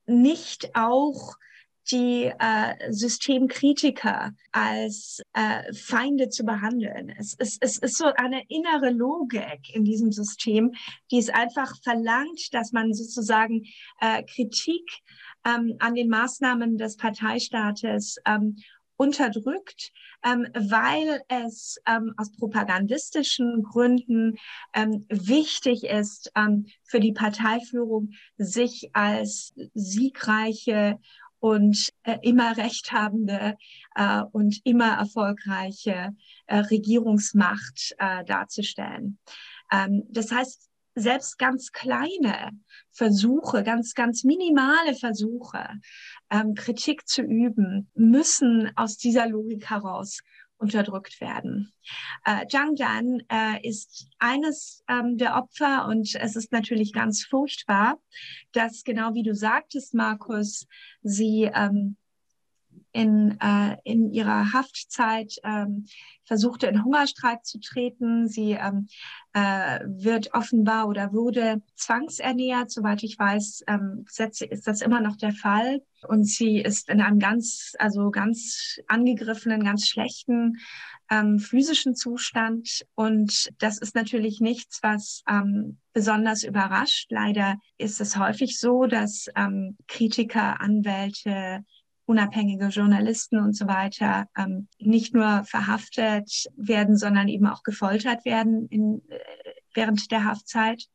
[0.07, 1.35] nicht auch
[1.91, 7.13] die äh, Systemkritiker als äh, Feinde zu behandeln.
[7.17, 10.73] Es, es, es ist so eine innere Logik in diesem System,
[11.11, 13.63] die es einfach verlangt, dass man sozusagen
[14.01, 14.89] äh, Kritik
[15.45, 18.57] ähm, an den Maßnahmen des Parteistaates ähm,
[18.97, 19.91] unterdrückt,
[20.23, 24.37] ähm, weil es ähm, aus propagandistischen Gründen
[24.73, 30.99] ähm, wichtig ist ähm, für die Parteiführung, sich als siegreiche
[31.45, 33.55] und äh, immer rechthabende
[33.93, 36.15] äh, und immer erfolgreiche
[36.47, 39.19] äh, Regierungsmacht äh, darzustellen.
[39.71, 42.49] Ähm, das heißt, selbst ganz kleine
[42.91, 45.69] Versuche, ganz, ganz minimale Versuche,
[46.31, 50.21] ähm, Kritik zu üben, müssen aus dieser Logik heraus
[50.57, 51.73] unterdrückt werden.
[52.23, 57.99] Äh, Zhang Dan äh, ist eines ähm, der Opfer und es ist natürlich ganz furchtbar,
[58.51, 60.67] dass genau wie du sagtest, Markus,
[61.01, 61.97] sie ähm,
[62.95, 65.85] in, äh, in ihrer Haftzeit ähm,
[66.23, 68.29] versuchte in Hungerstreik zu treten.
[68.29, 68.87] Sie ähm,
[69.33, 72.71] äh, wird offenbar oder wurde zwangsernährt.
[72.71, 75.81] Soweit ich weiß, ähm, ist das immer noch der Fall.
[76.07, 80.57] Und sie ist in einem ganz, also ganz angegriffenen, ganz schlechten
[81.11, 82.85] ähm, physischen Zustand.
[82.95, 87.07] Und das ist natürlich nichts, was ähm, besonders überrascht.
[87.11, 91.65] Leider ist es häufig so, dass ähm, Kritiker, Anwälte,
[92.05, 98.67] unabhängige Journalisten und so weiter ähm, nicht nur verhaftet werden, sondern eben auch gefoltert werden
[98.69, 99.19] in, äh,
[99.73, 100.85] während der Haftzeit.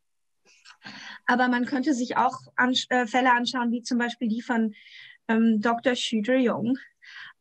[1.27, 4.75] Aber man könnte sich auch an, äh, Fälle anschauen, wie zum Beispiel die von
[5.29, 5.93] ähm, Dr.
[5.93, 6.79] Xu Zhiyong,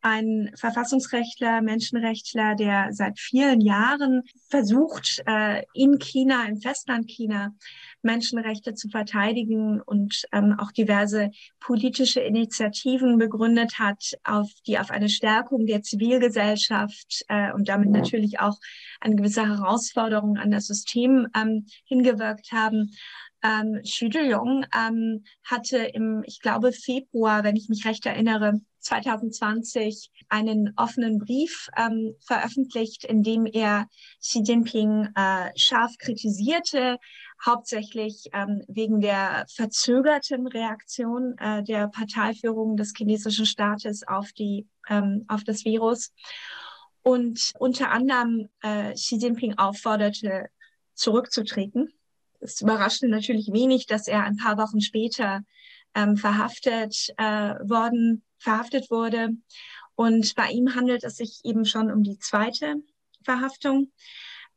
[0.02, 7.54] ein Verfassungsrechtler, Menschenrechtler, der seit vielen Jahren versucht, äh, in China, im Festland China,
[8.02, 15.08] Menschenrechte zu verteidigen und ähm, auch diverse politische Initiativen begründet hat, auf, die auf eine
[15.08, 18.58] Stärkung der Zivilgesellschaft äh, und damit natürlich auch
[19.00, 22.90] eine gewisse Herausforderung an das System ähm, hingewirkt haben.
[23.42, 30.10] Ähm, Xu Zhiyong ähm, hatte im, ich glaube, Februar, wenn ich mich recht erinnere, 2020
[30.28, 33.88] einen offenen Brief ähm, veröffentlicht, in dem er
[34.20, 36.98] Xi Jinping äh, scharf kritisierte,
[37.44, 45.24] hauptsächlich ähm, wegen der verzögerten Reaktion äh, der Parteiführung des chinesischen Staates auf die ähm,
[45.28, 46.12] auf das Virus
[47.02, 50.48] und unter anderem äh, Xi Jinping aufforderte,
[50.94, 51.92] zurückzutreten.
[52.40, 55.42] Es überraschte natürlich wenig, dass er ein paar Wochen später
[55.94, 59.30] ähm, verhaftet äh, worden verhaftet wurde.
[59.94, 62.76] Und bei ihm handelt es sich eben schon um die zweite
[63.22, 63.92] Verhaftung.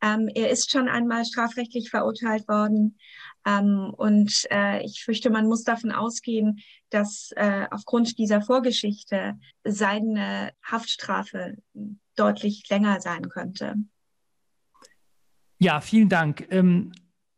[0.04, 2.98] Ähm, er ist schon einmal strafrechtlich verurteilt worden.
[3.46, 10.52] Ähm, und äh, ich fürchte, man muss davon ausgehen, dass äh, aufgrund dieser Vorgeschichte seine
[10.62, 11.56] Haftstrafe
[12.16, 13.76] deutlich länger sein könnte.
[15.58, 16.48] Ja, vielen Dank.
[16.52, 16.92] Ähm,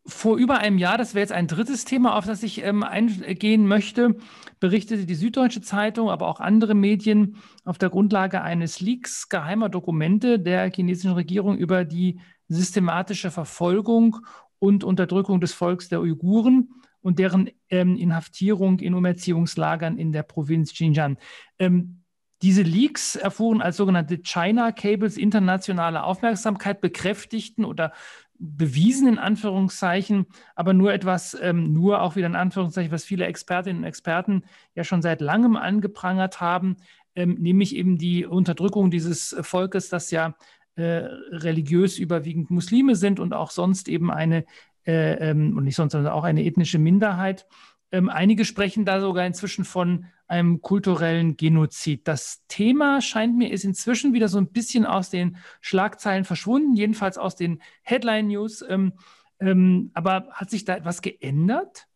[0.08, 3.68] vor über einem Jahr, das wäre jetzt ein drittes Thema, auf das ich ähm, eingehen
[3.68, 4.16] möchte,
[4.60, 10.40] berichtete die Süddeutsche Zeitung, aber auch andere Medien auf der Grundlage eines Leaks geheimer Dokumente
[10.40, 14.18] der chinesischen Regierung über die systematische Verfolgung
[14.60, 16.70] und Unterdrückung des Volks der Uiguren
[17.02, 21.18] und deren ähm, Inhaftierung in Umerziehungslagern in der Provinz Xinjiang.
[21.60, 22.02] Ähm,
[22.42, 27.94] diese Leaks erfuhren als sogenannte China Cables internationale Aufmerksamkeit, bekräftigten oder
[28.38, 33.84] bewiesen in Anführungszeichen, aber nur etwas, ähm, nur auch wieder in Anführungszeichen, was viele Expertinnen
[33.84, 36.78] und Experten ja schon seit langem angeprangert haben,
[37.16, 40.36] ähm, nämlich eben die Unterdrückung dieses Volkes, das ja
[40.76, 44.46] äh, religiös überwiegend Muslime sind und auch sonst eben eine,
[44.86, 47.48] äh, ähm, und nicht sonst, sondern auch eine ethnische Minderheit.
[47.92, 52.08] Ähm, einige sprechen da sogar inzwischen von einem kulturellen Genozid.
[52.08, 57.18] Das Thema scheint mir ist inzwischen wieder so ein bisschen aus den Schlagzeilen verschwunden, jedenfalls
[57.18, 58.64] aus den Headline News.
[58.68, 58.94] Ähm,
[59.40, 61.88] ähm, aber hat sich da etwas geändert?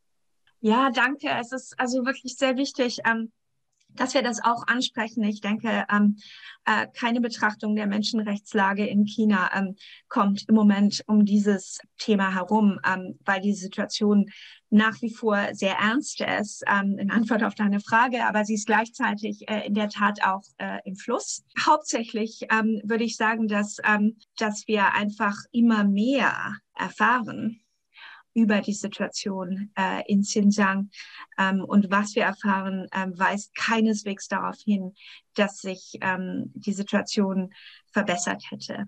[0.61, 1.29] Ja, danke.
[1.39, 2.99] Es ist also wirklich sehr wichtig.
[3.05, 3.31] Ähm,
[3.99, 5.23] dass wir das auch ansprechen.
[5.23, 6.17] Ich denke, ähm,
[6.65, 9.75] äh, keine Betrachtung der Menschenrechtslage in China ähm,
[10.07, 14.27] kommt im Moment um dieses Thema herum, ähm, weil die Situation
[14.69, 18.67] nach wie vor sehr ernst ist, ähm, in Antwort auf deine Frage, aber sie ist
[18.67, 21.43] gleichzeitig äh, in der Tat auch äh, im Fluss.
[21.59, 27.59] Hauptsächlich ähm, würde ich sagen, dass, ähm, dass wir einfach immer mehr erfahren
[28.33, 30.89] über die Situation äh, in Xinjiang.
[31.37, 34.93] Ähm, und was wir erfahren, ähm, weist keineswegs darauf hin,
[35.35, 37.53] dass sich ähm, die Situation
[37.91, 38.87] verbessert hätte.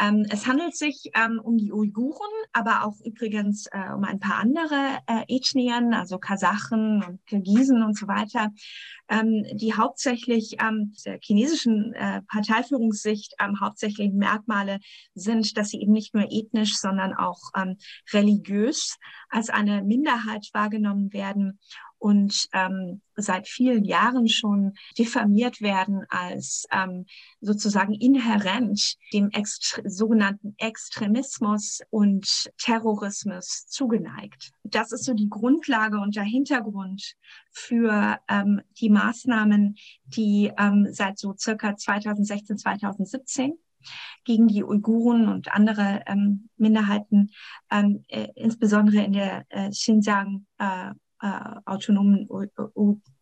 [0.00, 4.36] Ähm, es handelt sich ähm, um die Uiguren, aber auch übrigens äh, um ein paar
[4.36, 8.50] andere äh, Ethnien, also Kasachen und Kirgisen und so weiter,
[9.10, 14.78] ähm, die hauptsächlich ähm, der chinesischen äh, Parteiführungssicht ähm, hauptsächlich Merkmale
[15.14, 17.76] sind, dass sie eben nicht nur ethnisch, sondern auch ähm,
[18.12, 18.96] religiös
[19.30, 21.58] als eine Minderheit wahrgenommen werden
[22.00, 27.04] und ähm, seit vielen Jahren schon diffamiert werden als ähm,
[27.40, 34.52] sozusagen inhärent dem Extre sogenannten Extremismus und Terrorismus zugeneigt.
[34.64, 37.16] Das ist so die Grundlage und der Hintergrund
[37.52, 43.58] für ähm, die Maßnahmen, die ähm, seit so circa 2016, 2017
[44.24, 47.30] gegen die Uiguren und andere ähm, Minderheiten,
[47.70, 50.90] ähm, äh, insbesondere in der äh, Xinjiang äh,
[51.22, 52.28] äh, autonomen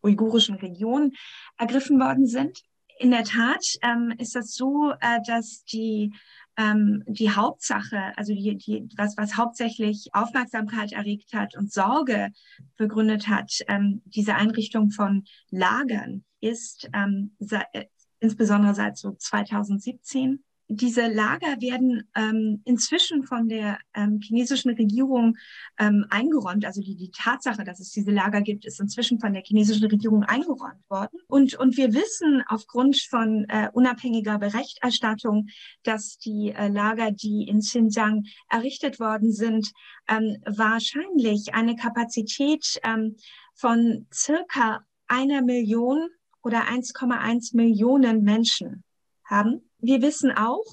[0.03, 1.13] uigurischen Region
[1.57, 2.63] ergriffen worden sind.
[2.99, 6.13] In der Tat ähm, ist das so, äh, dass die
[6.59, 12.33] ähm, die Hauptsache, also die, die, was, was hauptsächlich Aufmerksamkeit erregt hat und Sorge
[12.77, 17.87] begründet hat, ähm, diese Einrichtung von Lagern ist ähm, se äh,
[18.21, 25.37] insbesondere seit so 2017 diese Lager werden ähm, inzwischen von der ähm, chinesischen Regierung
[25.79, 26.67] ähm, eingeräumt.
[26.67, 30.25] Also die, die Tatsache, dass es diese Lager gibt, ist inzwischen von der chinesischen Regierung
[30.25, 31.19] eingeräumt worden.
[31.27, 35.49] Und, und wir wissen aufgrund von äh, unabhängiger Berichterstattung,
[35.85, 39.73] dass die äh, Lager, die in Xinjiang errichtet worden sind,
[40.07, 43.17] ähm, wahrscheinlich eine Kapazität ähm,
[43.55, 46.11] von circa einer Million
[46.43, 48.85] oder 1,1 Millionen Menschen
[49.29, 49.71] haben.
[49.79, 50.65] Wir wissen auch,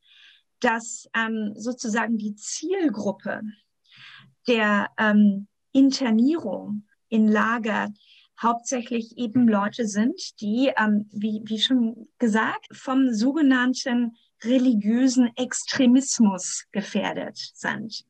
[0.60, 3.40] dass ähm, sozusagen die Zielgruppe
[4.46, 7.88] der ähm, Internierung in Lager
[8.40, 17.38] hauptsächlich eben Leute sind, die, ähm, wie, wie schon gesagt, vom sogenannten religiösen Extremismus gefährdet
[17.54, 18.04] sind.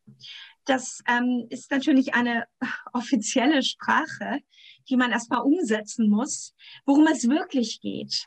[0.64, 2.44] Das ähm, ist natürlich eine
[2.92, 4.40] offizielle Sprache,
[4.88, 6.54] die man erstmal umsetzen muss.
[6.84, 8.26] Worum es wirklich geht,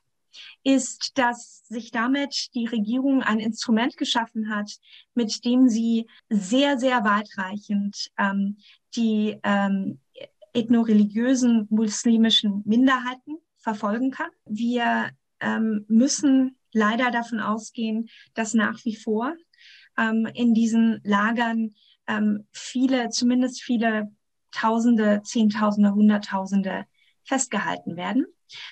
[0.64, 4.70] ist, dass sich damit die Regierung ein Instrument geschaffen hat,
[5.14, 8.58] mit dem sie sehr, sehr weitreichend ähm,
[8.96, 10.00] die ähm,
[10.54, 14.30] ethnoreligiösen muslimischen Minderheiten verfolgen kann.
[14.46, 19.34] Wir ähm, müssen leider davon ausgehen, dass nach wie vor
[19.98, 21.74] ähm, in diesen Lagern
[22.08, 24.12] ähm, viele, zumindest viele
[24.52, 26.86] Tausende, Zehntausende, Hunderttausende
[27.24, 28.26] festgehalten werden.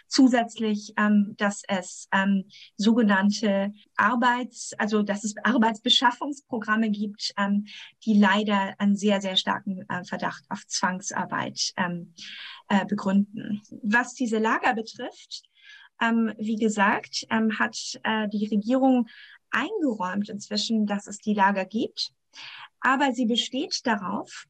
[0.07, 2.45] Zusätzlich, ähm, dass es ähm,
[2.77, 7.65] sogenannte Arbeits-, also dass es Arbeitsbeschaffungsprogramme gibt, ähm,
[8.05, 12.13] die leider einen sehr, sehr starken äh, Verdacht auf Zwangsarbeit ähm,
[12.69, 13.61] äh, begründen.
[13.81, 15.43] Was diese Lager betrifft,
[16.01, 19.07] ähm, wie gesagt, ähm, hat äh, die Regierung
[19.51, 22.11] eingeräumt inzwischen, dass es die Lager gibt.
[22.81, 24.45] Aber sie besteht darauf,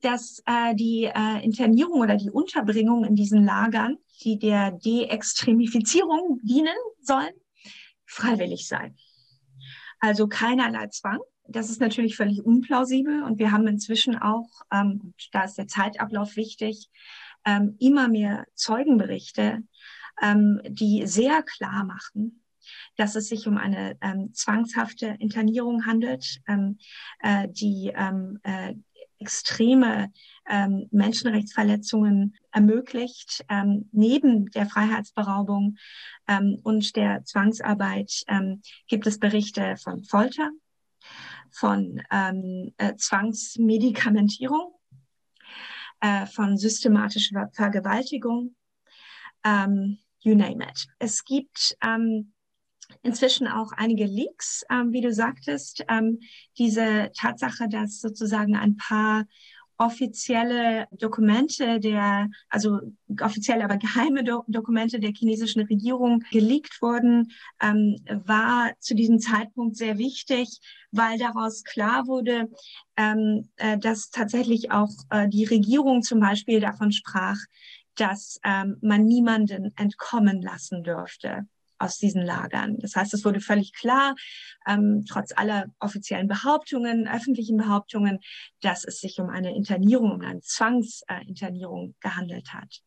[0.00, 6.76] dass äh, die äh, Internierung oder die Unterbringung in diesen Lagern, die der Deextremifizierung dienen
[7.02, 7.34] sollen,
[8.06, 8.96] freiwillig sein.
[10.00, 11.20] Also keinerlei Zwang.
[11.46, 16.36] Das ist natürlich völlig unplausibel und wir haben inzwischen auch, ähm, da ist der Zeitablauf
[16.36, 16.88] wichtig,
[17.44, 19.62] ähm, immer mehr Zeugenberichte,
[20.20, 22.42] ähm, die sehr klar machen,
[22.96, 26.78] dass es sich um eine ähm, zwangshafte Internierung handelt, ähm,
[27.20, 28.74] äh, die ähm, äh,
[29.20, 30.12] extreme
[30.48, 35.76] ähm, Menschenrechtsverletzungen ermöglicht, ähm, neben der Freiheitsberaubung
[36.26, 40.50] ähm, und der Zwangsarbeit ähm, gibt es Berichte von Folter,
[41.50, 44.72] von ähm, äh, Zwangsmedikamentierung,
[46.00, 48.56] äh, von systematischer Vergewaltigung,
[49.44, 50.86] ähm, you name it.
[50.98, 52.32] Es gibt ähm,
[53.02, 55.84] inzwischen auch einige Leaks, ähm, wie du sagtest.
[55.88, 56.20] Ähm,
[56.58, 59.24] diese Tatsache, dass sozusagen ein paar
[59.80, 62.80] offizielle Dokumente der, also
[63.18, 67.96] offizielle, aber geheime Do Dokumente der chinesischen Regierung geleakt wurden, ähm,
[68.26, 70.60] war zu diesem Zeitpunkt sehr wichtig,
[70.92, 72.50] weil daraus klar wurde,
[72.98, 77.38] ähm, äh, dass tatsächlich auch äh, die Regierung zum Beispiel davon sprach,
[77.96, 81.46] dass ähm, man niemanden entkommen lassen dürfte
[81.80, 82.78] aus diesen Lagern.
[82.78, 84.14] Das heißt, es wurde völlig klar,
[84.66, 88.20] ähm, trotz aller offiziellen Behauptungen, öffentlichen Behauptungen,
[88.60, 92.82] dass es sich um eine Internierung, um eine Zwangsinternierung gehandelt hat.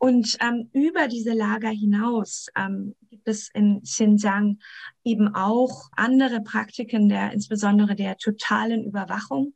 [0.00, 4.58] Und ähm, über diese Lager hinaus ähm, gibt es in Xinjiang
[5.02, 9.54] eben auch andere Praktiken der, insbesondere der totalen Überwachung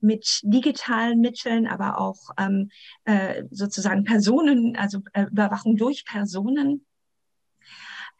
[0.00, 2.70] mit digitalen Mitteln, aber auch ähm,
[3.04, 6.86] äh, sozusagen Personen, also äh, Überwachung durch Personen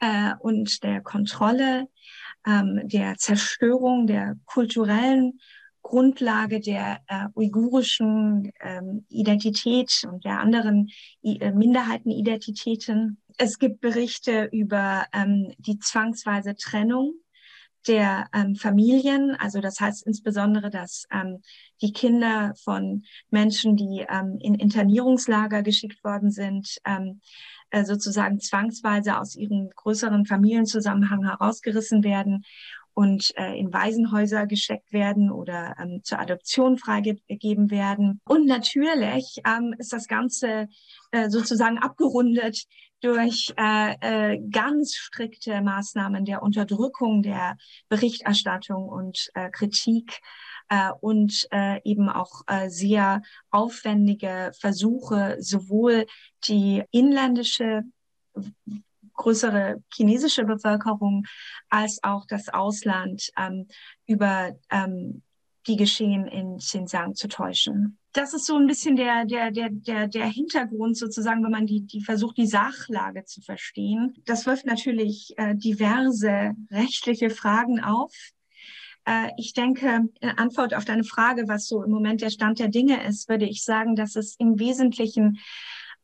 [0.00, 1.88] äh, und der Kontrolle,
[2.46, 5.40] ähm, der Zerstörung der kulturellen
[5.82, 10.90] Grundlage der äh, uigurischen ähm, Identität und der anderen
[11.22, 13.22] äh, Minderheitenidentitäten.
[13.38, 17.14] Es gibt Berichte über ähm, die zwangsweise Trennung
[17.88, 21.42] der ähm, Familien, also das heißt insbesondere, dass ähm,
[21.80, 27.20] die Kinder von Menschen, die ähm, in Internierungslager geschickt worden sind, ähm,
[27.70, 32.44] äh, sozusagen zwangsweise aus ihrem größeren Familienzusammenhang herausgerissen werden
[32.98, 38.20] und äh, in Waisenhäuser gesteckt werden oder ähm, zur Adoption freigegeben werden.
[38.24, 40.68] Und natürlich ähm, ist das Ganze
[41.12, 42.64] äh, sozusagen abgerundet
[43.00, 47.56] durch äh, äh, ganz strikte Maßnahmen der Unterdrückung der
[47.88, 50.20] Berichterstattung und äh, Kritik
[50.68, 56.06] äh, und äh, eben auch äh, sehr aufwendige Versuche, sowohl
[56.44, 57.84] die inländische
[59.14, 61.24] größere chinesische Bevölkerung
[61.68, 63.66] als auch das Ausland ähm,
[64.06, 65.22] über ähm,
[65.68, 67.98] die Geschehen in Xinjiang zu täuschen.
[68.12, 71.82] Das ist so ein bisschen der, der, der, der, der Hintergrund sozusagen, wenn man die,
[71.82, 74.14] die versucht, die Sachlage zu verstehen.
[74.24, 78.12] Das wirft natürlich äh, diverse rechtliche Fragen auf.
[79.04, 82.68] Äh, ich denke, in Antwort auf deine Frage, was so im Moment der Stand der
[82.68, 85.38] Dinge ist, würde ich sagen, dass es im Wesentlichen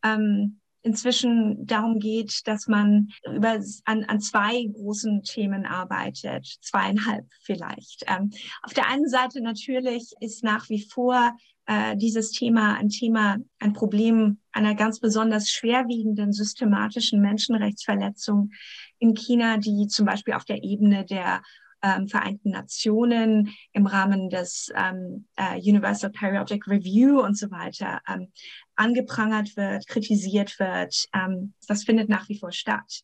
[0.04, 8.04] ähm, inzwischen darum geht, dass man über, an, an zwei großen Themen arbeitet, zweieinhalb vielleicht.
[8.06, 8.30] Ähm,
[8.62, 11.34] auf der einen Seite natürlich ist nach wie vor
[11.66, 18.50] äh, dieses Thema ein Thema, ein Problem einer ganz besonders schwerwiegenden systematischen Menschenrechtsverletzung
[18.98, 21.42] in China, die zum Beispiel auf der Ebene der
[21.84, 28.32] ähm, Vereinten Nationen im Rahmen des ähm, äh, Universal Periodic Review und so weiter ähm,
[28.74, 31.06] angeprangert wird, kritisiert wird.
[31.14, 33.02] Ähm, das findet nach wie vor statt.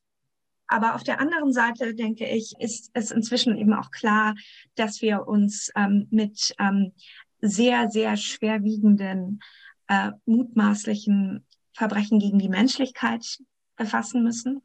[0.67, 4.35] Aber auf der anderen Seite, denke ich, ist es inzwischen eben auch klar,
[4.77, 6.93] dass wir uns ähm, mit ähm,
[7.41, 9.41] sehr, sehr schwerwiegenden,
[9.89, 13.39] äh, mutmaßlichen Verbrechen gegen die Menschlichkeit
[13.77, 14.63] befassen müssen.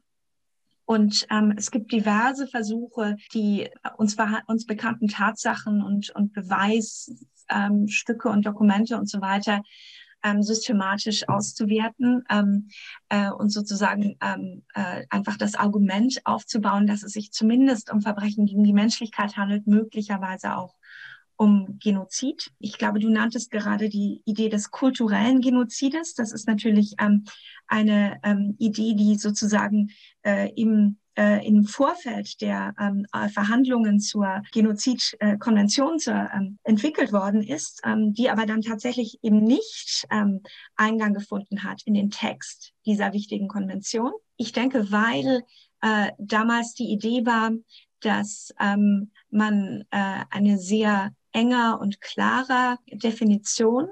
[0.86, 3.68] Und ähm, es gibt diverse Versuche, die
[3.98, 4.16] uns,
[4.46, 9.62] uns bekannten Tatsachen und, und Beweisstücke ähm, und Dokumente und so weiter
[10.22, 12.68] ähm, systematisch auszuwerten ähm,
[13.08, 18.46] äh, und sozusagen ähm, äh, einfach das Argument aufzubauen, dass es sich zumindest um Verbrechen
[18.46, 20.74] gegen die Menschlichkeit handelt, möglicherweise auch
[21.36, 22.50] um Genozid.
[22.58, 26.14] Ich glaube, du nanntest gerade die Idee des kulturellen Genozides.
[26.14, 27.24] Das ist natürlich ähm,
[27.66, 29.90] eine ähm, Idee, die sozusagen
[30.22, 37.42] äh, im äh, im Vorfeld der ähm, äh, Verhandlungen zur Genozidkonvention äh, ähm, entwickelt worden
[37.42, 40.42] ist, ähm, die aber dann tatsächlich eben nicht ähm,
[40.76, 44.12] Eingang gefunden hat in den Text dieser wichtigen Konvention.
[44.36, 45.42] Ich denke, weil
[45.80, 47.50] äh, damals die Idee war,
[48.00, 53.88] dass ähm, man äh, eine sehr enger und klarer Definition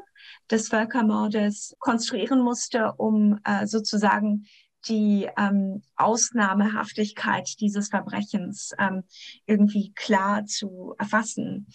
[0.50, 4.46] des Völkermordes konstruieren musste, um äh, sozusagen
[4.88, 9.04] die ähm, Ausnahmehaftigkeit dieses Verbrechens ähm,
[9.46, 11.66] irgendwie klar zu erfassen.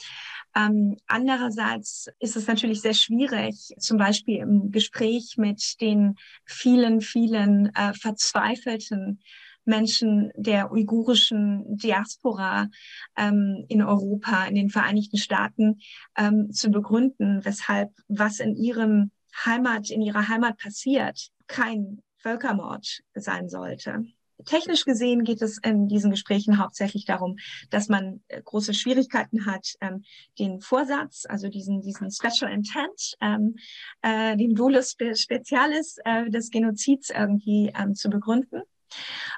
[0.55, 6.15] Ähm, andererseits ist es natürlich sehr schwierig, zum Beispiel im Gespräch mit den
[6.45, 9.22] vielen, vielen äh, verzweifelten
[9.70, 12.67] Menschen der uigurischen Diaspora
[13.15, 15.80] ähm, in Europa, in den Vereinigten Staaten
[16.17, 19.11] ähm, zu begründen, weshalb was in ihrem
[19.45, 24.03] Heimat, in ihrer Heimat passiert, kein Völkermord sein sollte.
[24.45, 27.38] Technisch gesehen geht es in diesen Gesprächen hauptsächlich darum,
[27.70, 30.03] dass man äh, große Schwierigkeiten hat, ähm,
[30.39, 33.55] den Vorsatz, also diesen, diesen Special Intent, ähm,
[34.01, 38.61] äh, den Dolus Specialis äh, des Genozids irgendwie ähm, zu begründen.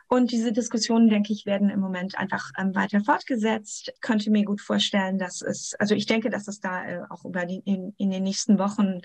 [0.07, 3.91] Und diese Diskussionen, denke ich, werden im Moment einfach ähm, weiter fortgesetzt.
[3.93, 7.25] Ich könnte mir gut vorstellen, dass es, also ich denke, dass es da äh, auch
[7.25, 9.01] über die, in, in den nächsten Wochen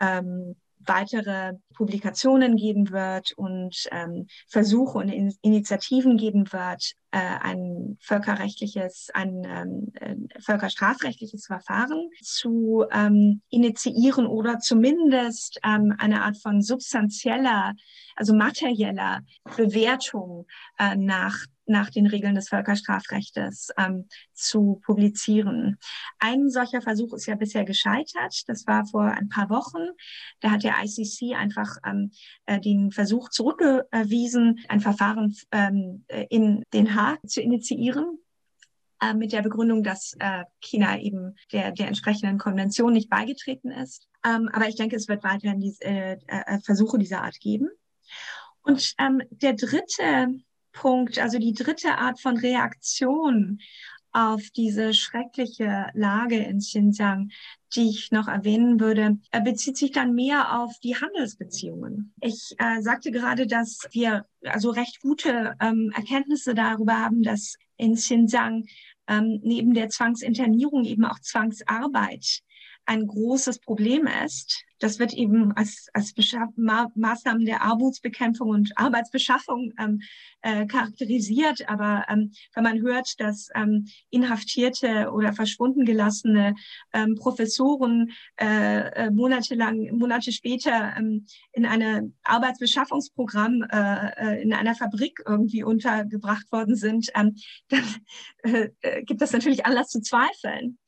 [0.00, 9.10] ähm, weitere Publikationen geben wird und ähm, Versuche und in Initiativen geben wird, ein völkerrechtliches,
[9.14, 17.74] ein ähm, äh, völkerstrafrechtliches Verfahren zu ähm, initiieren oder zumindest ähm, eine Art von substanzieller,
[18.16, 19.20] also materieller
[19.56, 20.46] Bewertung
[20.78, 25.78] äh, nach nach den Regeln des Völkerstrafrechtes ähm, zu publizieren.
[26.18, 28.44] Ein solcher Versuch ist ja bisher gescheitert.
[28.46, 29.88] Das war vor ein paar Wochen.
[30.40, 32.12] Da hat der ICC einfach ähm,
[32.46, 38.18] äh, den Versuch zurückgewiesen, ein Verfahren ähm, in Den Haag zu initiieren
[39.00, 44.08] äh, mit der Begründung, dass äh, China eben der, der entsprechenden Konvention nicht beigetreten ist.
[44.24, 47.68] Ähm, aber ich denke, es wird weiterhin diese, äh, äh, Versuche dieser Art geben.
[48.62, 50.40] Und ähm, der dritte
[50.72, 53.60] Punkt, also die dritte Art von Reaktion
[54.12, 57.30] auf diese schreckliche Lage in Xinjiang,
[57.76, 62.12] die ich noch erwähnen würde, bezieht sich dann mehr auf die Handelsbeziehungen.
[62.20, 67.94] Ich äh, sagte gerade, dass wir also recht gute ähm, Erkenntnisse darüber haben, dass in
[67.94, 68.66] Xinjiang
[69.08, 72.40] ähm, neben der Zwangsinternierung eben auch Zwangsarbeit
[72.86, 74.64] ein großes Problem ist.
[74.78, 76.14] Das wird eben als, als
[76.56, 80.00] Ma Maßnahmen der Armutsbekämpfung und Arbeitsbeschaffung ähm,
[80.42, 81.68] äh, charakterisiert.
[81.68, 86.54] Aber ähm, wenn man hört, dass ähm, inhaftierte oder verschwunden gelassene
[86.92, 94.74] ähm, Professoren äh, äh, monatelang, Monate später ähm, in einem Arbeitsbeschaffungsprogramm äh, äh, in einer
[94.74, 97.36] Fabrik irgendwie untergebracht worden sind, ähm,
[97.68, 97.84] dann
[98.42, 100.78] äh, äh gibt das natürlich Anlass zu zweifeln.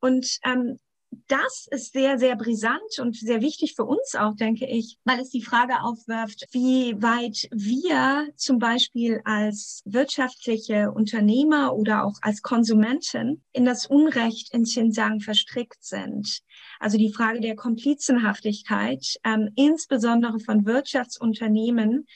[0.00, 0.78] Und ähm,
[1.10, 5.30] das ist sehr, sehr brisant und sehr wichtig für uns auch, denke ich, weil es
[5.30, 13.42] die Frage aufwirft, wie weit wir zum Beispiel als wirtschaftliche Unternehmer oder auch als Konsumenten
[13.52, 16.40] in das Unrecht in Xinjiang verstrickt sind.
[16.78, 22.06] Also die Frage der Komplizenhaftigkeit, ähm, insbesondere von Wirtschaftsunternehmen,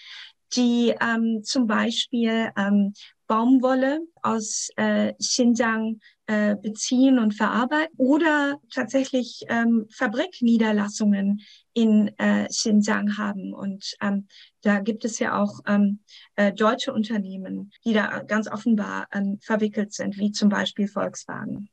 [0.55, 2.93] die ähm, zum Beispiel ähm,
[3.26, 6.01] Baumwolle aus äh, Xinjiang
[6.33, 11.43] äh, beziehen und verarbeiten oder tatsächlich ähm, Fabrikniederlassungen
[11.74, 13.53] in äh, Xinjiang haben.
[13.53, 14.26] Und ähm,
[14.62, 16.01] da gibt es ja auch ähm,
[16.37, 21.68] äh, deutsche Unternehmen, die da ganz offenbar ähm, verwickelt sind, wie zum Beispiel Volkswagen.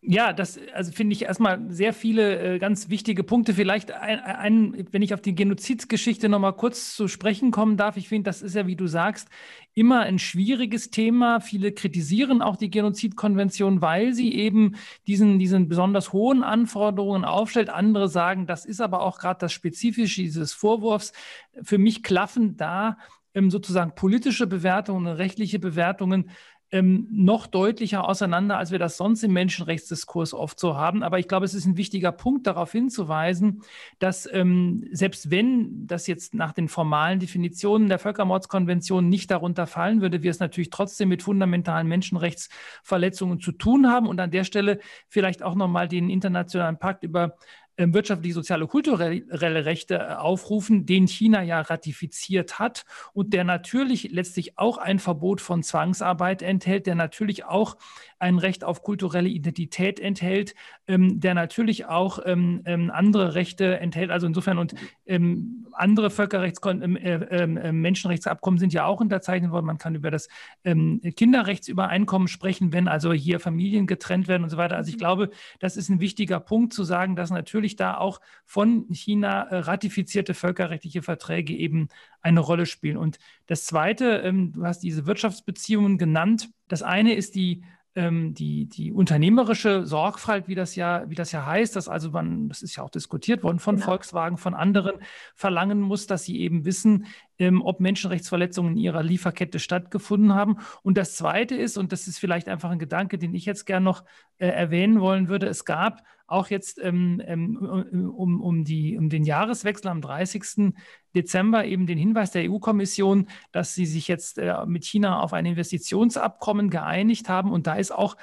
[0.00, 3.52] Ja, das also finde ich erstmal sehr viele äh, ganz wichtige Punkte.
[3.52, 7.96] Vielleicht ein, ein, wenn ich auf die Genozidsgeschichte nochmal kurz zu sprechen kommen darf.
[7.96, 9.28] Ich finde, das ist ja, wie du sagst,
[9.74, 11.40] immer ein schwieriges Thema.
[11.40, 14.76] Viele kritisieren auch die Genozidkonvention, weil sie eben
[15.08, 17.68] diesen, diesen besonders hohen Anforderungen aufstellt.
[17.68, 21.12] Andere sagen, das ist aber auch gerade das Spezifische dieses Vorwurfs.
[21.60, 22.98] Für mich klaffen da
[23.34, 26.30] ähm, sozusagen politische Bewertungen, rechtliche Bewertungen
[26.70, 31.02] ähm, noch deutlicher auseinander, als wir das sonst im Menschenrechtsdiskurs oft so haben.
[31.02, 33.62] Aber ich glaube, es ist ein wichtiger Punkt, darauf hinzuweisen,
[33.98, 40.00] dass ähm, selbst wenn das jetzt nach den formalen Definitionen der Völkermordskonvention nicht darunter fallen
[40.00, 44.06] würde, wir es natürlich trotzdem mit fundamentalen Menschenrechtsverletzungen zu tun haben.
[44.06, 47.36] Und an der Stelle vielleicht auch nochmal den internationalen Pakt über
[47.78, 54.58] wirtschaftliche, soziale, kulturelle Rechte äh, aufrufen, den China ja ratifiziert hat und der natürlich letztlich
[54.58, 57.76] auch ein Verbot von Zwangsarbeit enthält, der natürlich auch
[58.18, 60.54] ein Recht auf kulturelle Identität enthält,
[60.86, 64.10] ähm, der natürlich auch ähm, ähm, andere Rechte enthält.
[64.10, 64.74] Also insofern und
[65.06, 69.66] ähm, andere Völkerrechts ähm, äh, äh, Menschenrechtsabkommen sind ja auch unterzeichnet worden.
[69.66, 70.28] Man kann über das
[70.64, 74.76] Kinderrechtsübereinkommen sprechen, wenn also hier Familien getrennt werden und so weiter.
[74.76, 75.00] Also ich mhm.
[75.00, 79.58] glaube, das ist ein wichtiger Punkt zu sagen, dass natürlich da auch von China äh,
[79.58, 81.88] ratifizierte völkerrechtliche Verträge eben
[82.22, 82.96] eine Rolle spielen.
[82.96, 86.50] Und das Zweite, ähm, du hast diese Wirtschaftsbeziehungen genannt.
[86.68, 87.62] Das eine ist die
[87.94, 92.48] ähm, die, die unternehmerische Sorgfalt, wie das ja, wie das ja heißt, dass also man,
[92.48, 93.86] das ist ja auch diskutiert worden von genau.
[93.86, 95.00] Volkswagen, von anderen
[95.34, 97.06] verlangen muss, dass sie eben wissen,
[97.38, 100.58] ähm, ob Menschenrechtsverletzungen in ihrer Lieferkette stattgefunden haben.
[100.82, 103.84] Und das Zweite ist, und das ist vielleicht einfach ein Gedanke, den ich jetzt gern
[103.84, 104.04] noch
[104.38, 109.24] äh, erwähnen wollen würde, es gab auch jetzt ähm, ähm, um, um, die, um den
[109.24, 110.74] Jahreswechsel am 30.
[111.14, 115.46] Dezember eben den Hinweis der EU-Kommission, dass sie sich jetzt äh, mit China auf ein
[115.46, 117.50] Investitionsabkommen geeinigt haben.
[117.50, 118.16] Und da ist auch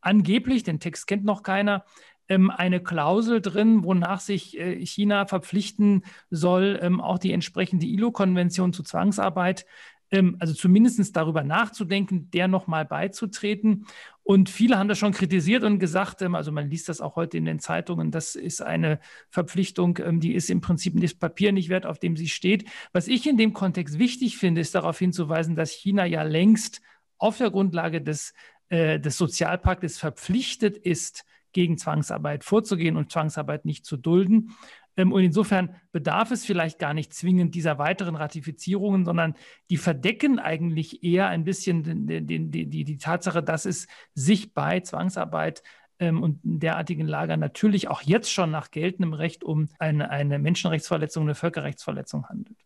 [0.00, 1.84] angeblich, den Text kennt noch keiner,
[2.28, 8.82] eine Klausel drin, wonach sich äh, China verpflichten soll, ähm, auch die entsprechende ILO-Konvention zu
[8.82, 9.66] Zwangsarbeit,
[10.10, 13.86] ähm, also zumindest darüber nachzudenken, der nochmal beizutreten.
[14.22, 17.44] Und viele haben das schon kritisiert und gesagt, also man liest das auch heute in
[17.44, 19.00] den Zeitungen, das ist eine
[19.30, 22.68] Verpflichtung, die ist im Prinzip das Papier nicht wert, auf dem sie steht.
[22.92, 26.82] Was ich in dem Kontext wichtig finde, ist darauf hinzuweisen, dass China ja längst
[27.18, 28.32] auf der Grundlage des,
[28.68, 34.54] äh, des Sozialpaktes verpflichtet ist, gegen Zwangsarbeit vorzugehen und Zwangsarbeit nicht zu dulden.
[34.96, 39.34] Ähm, und insofern bedarf es vielleicht gar nicht zwingend dieser weiteren Ratifizierungen, sondern
[39.70, 44.80] die verdecken eigentlich eher ein bisschen die, die, die, die Tatsache, dass es sich bei
[44.80, 45.62] Zwangsarbeit
[45.98, 51.24] ähm, und derartigen Lager natürlich auch jetzt schon nach geltendem Recht um eine, eine Menschenrechtsverletzung,
[51.24, 52.58] eine Völkerrechtsverletzung handelt.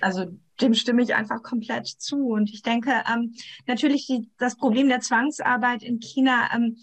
[0.00, 0.26] Also
[0.60, 2.28] dem stimme ich einfach komplett zu.
[2.28, 3.34] Und ich denke, ähm,
[3.66, 6.76] natürlich die, das Problem der Zwangsarbeit in China ähm,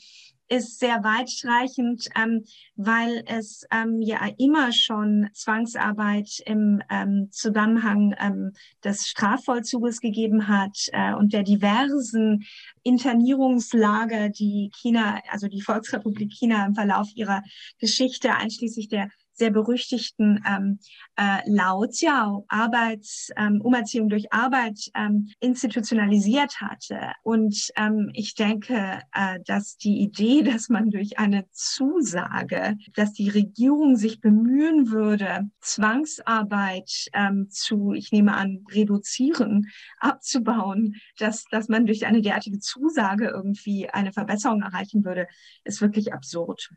[0.49, 2.43] ist sehr weitreichend, ähm,
[2.75, 8.51] weil es ähm, ja immer schon Zwangsarbeit im ähm, Zusammenhang ähm,
[8.83, 12.45] des Strafvollzuges gegeben hat äh, und der diversen
[12.83, 17.43] Internierungslager, die China, also die Volksrepublik China im Verlauf ihrer
[17.77, 19.09] Geschichte, einschließlich der
[19.39, 20.79] sehr berüchtigten ähm,
[21.15, 27.13] äh, Lao Jiao, Arbeits, ähm, Umerziehung durch Arbeit ähm, institutionalisiert hatte.
[27.23, 33.29] Und ähm, ich denke, äh, dass die Idee, dass man durch eine Zusage, dass die
[33.29, 39.67] Regierung sich bemühen würde, Zwangsarbeit ähm, zu, ich nehme an, reduzieren,
[39.99, 45.27] abzubauen, dass, dass man durch eine derartige Zusage irgendwie eine Verbesserung erreichen würde,
[45.63, 46.69] ist wirklich absurd.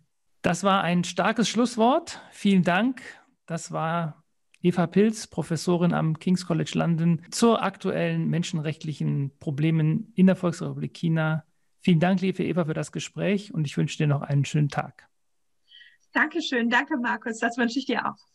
[0.42, 2.20] Das war ein starkes Schlusswort.
[2.32, 3.00] Vielen Dank.
[3.46, 4.24] Das war
[4.60, 11.44] Eva Pilz, Professorin am King's College London, zur aktuellen menschenrechtlichen Problemen in der Volksrepublik China.
[11.80, 15.08] Vielen Dank, liebe Eva, für das Gespräch und ich wünsche dir noch einen schönen Tag.
[16.12, 16.68] Dankeschön.
[16.68, 17.38] Danke, Markus.
[17.38, 18.31] Das wünsche ich dir auch.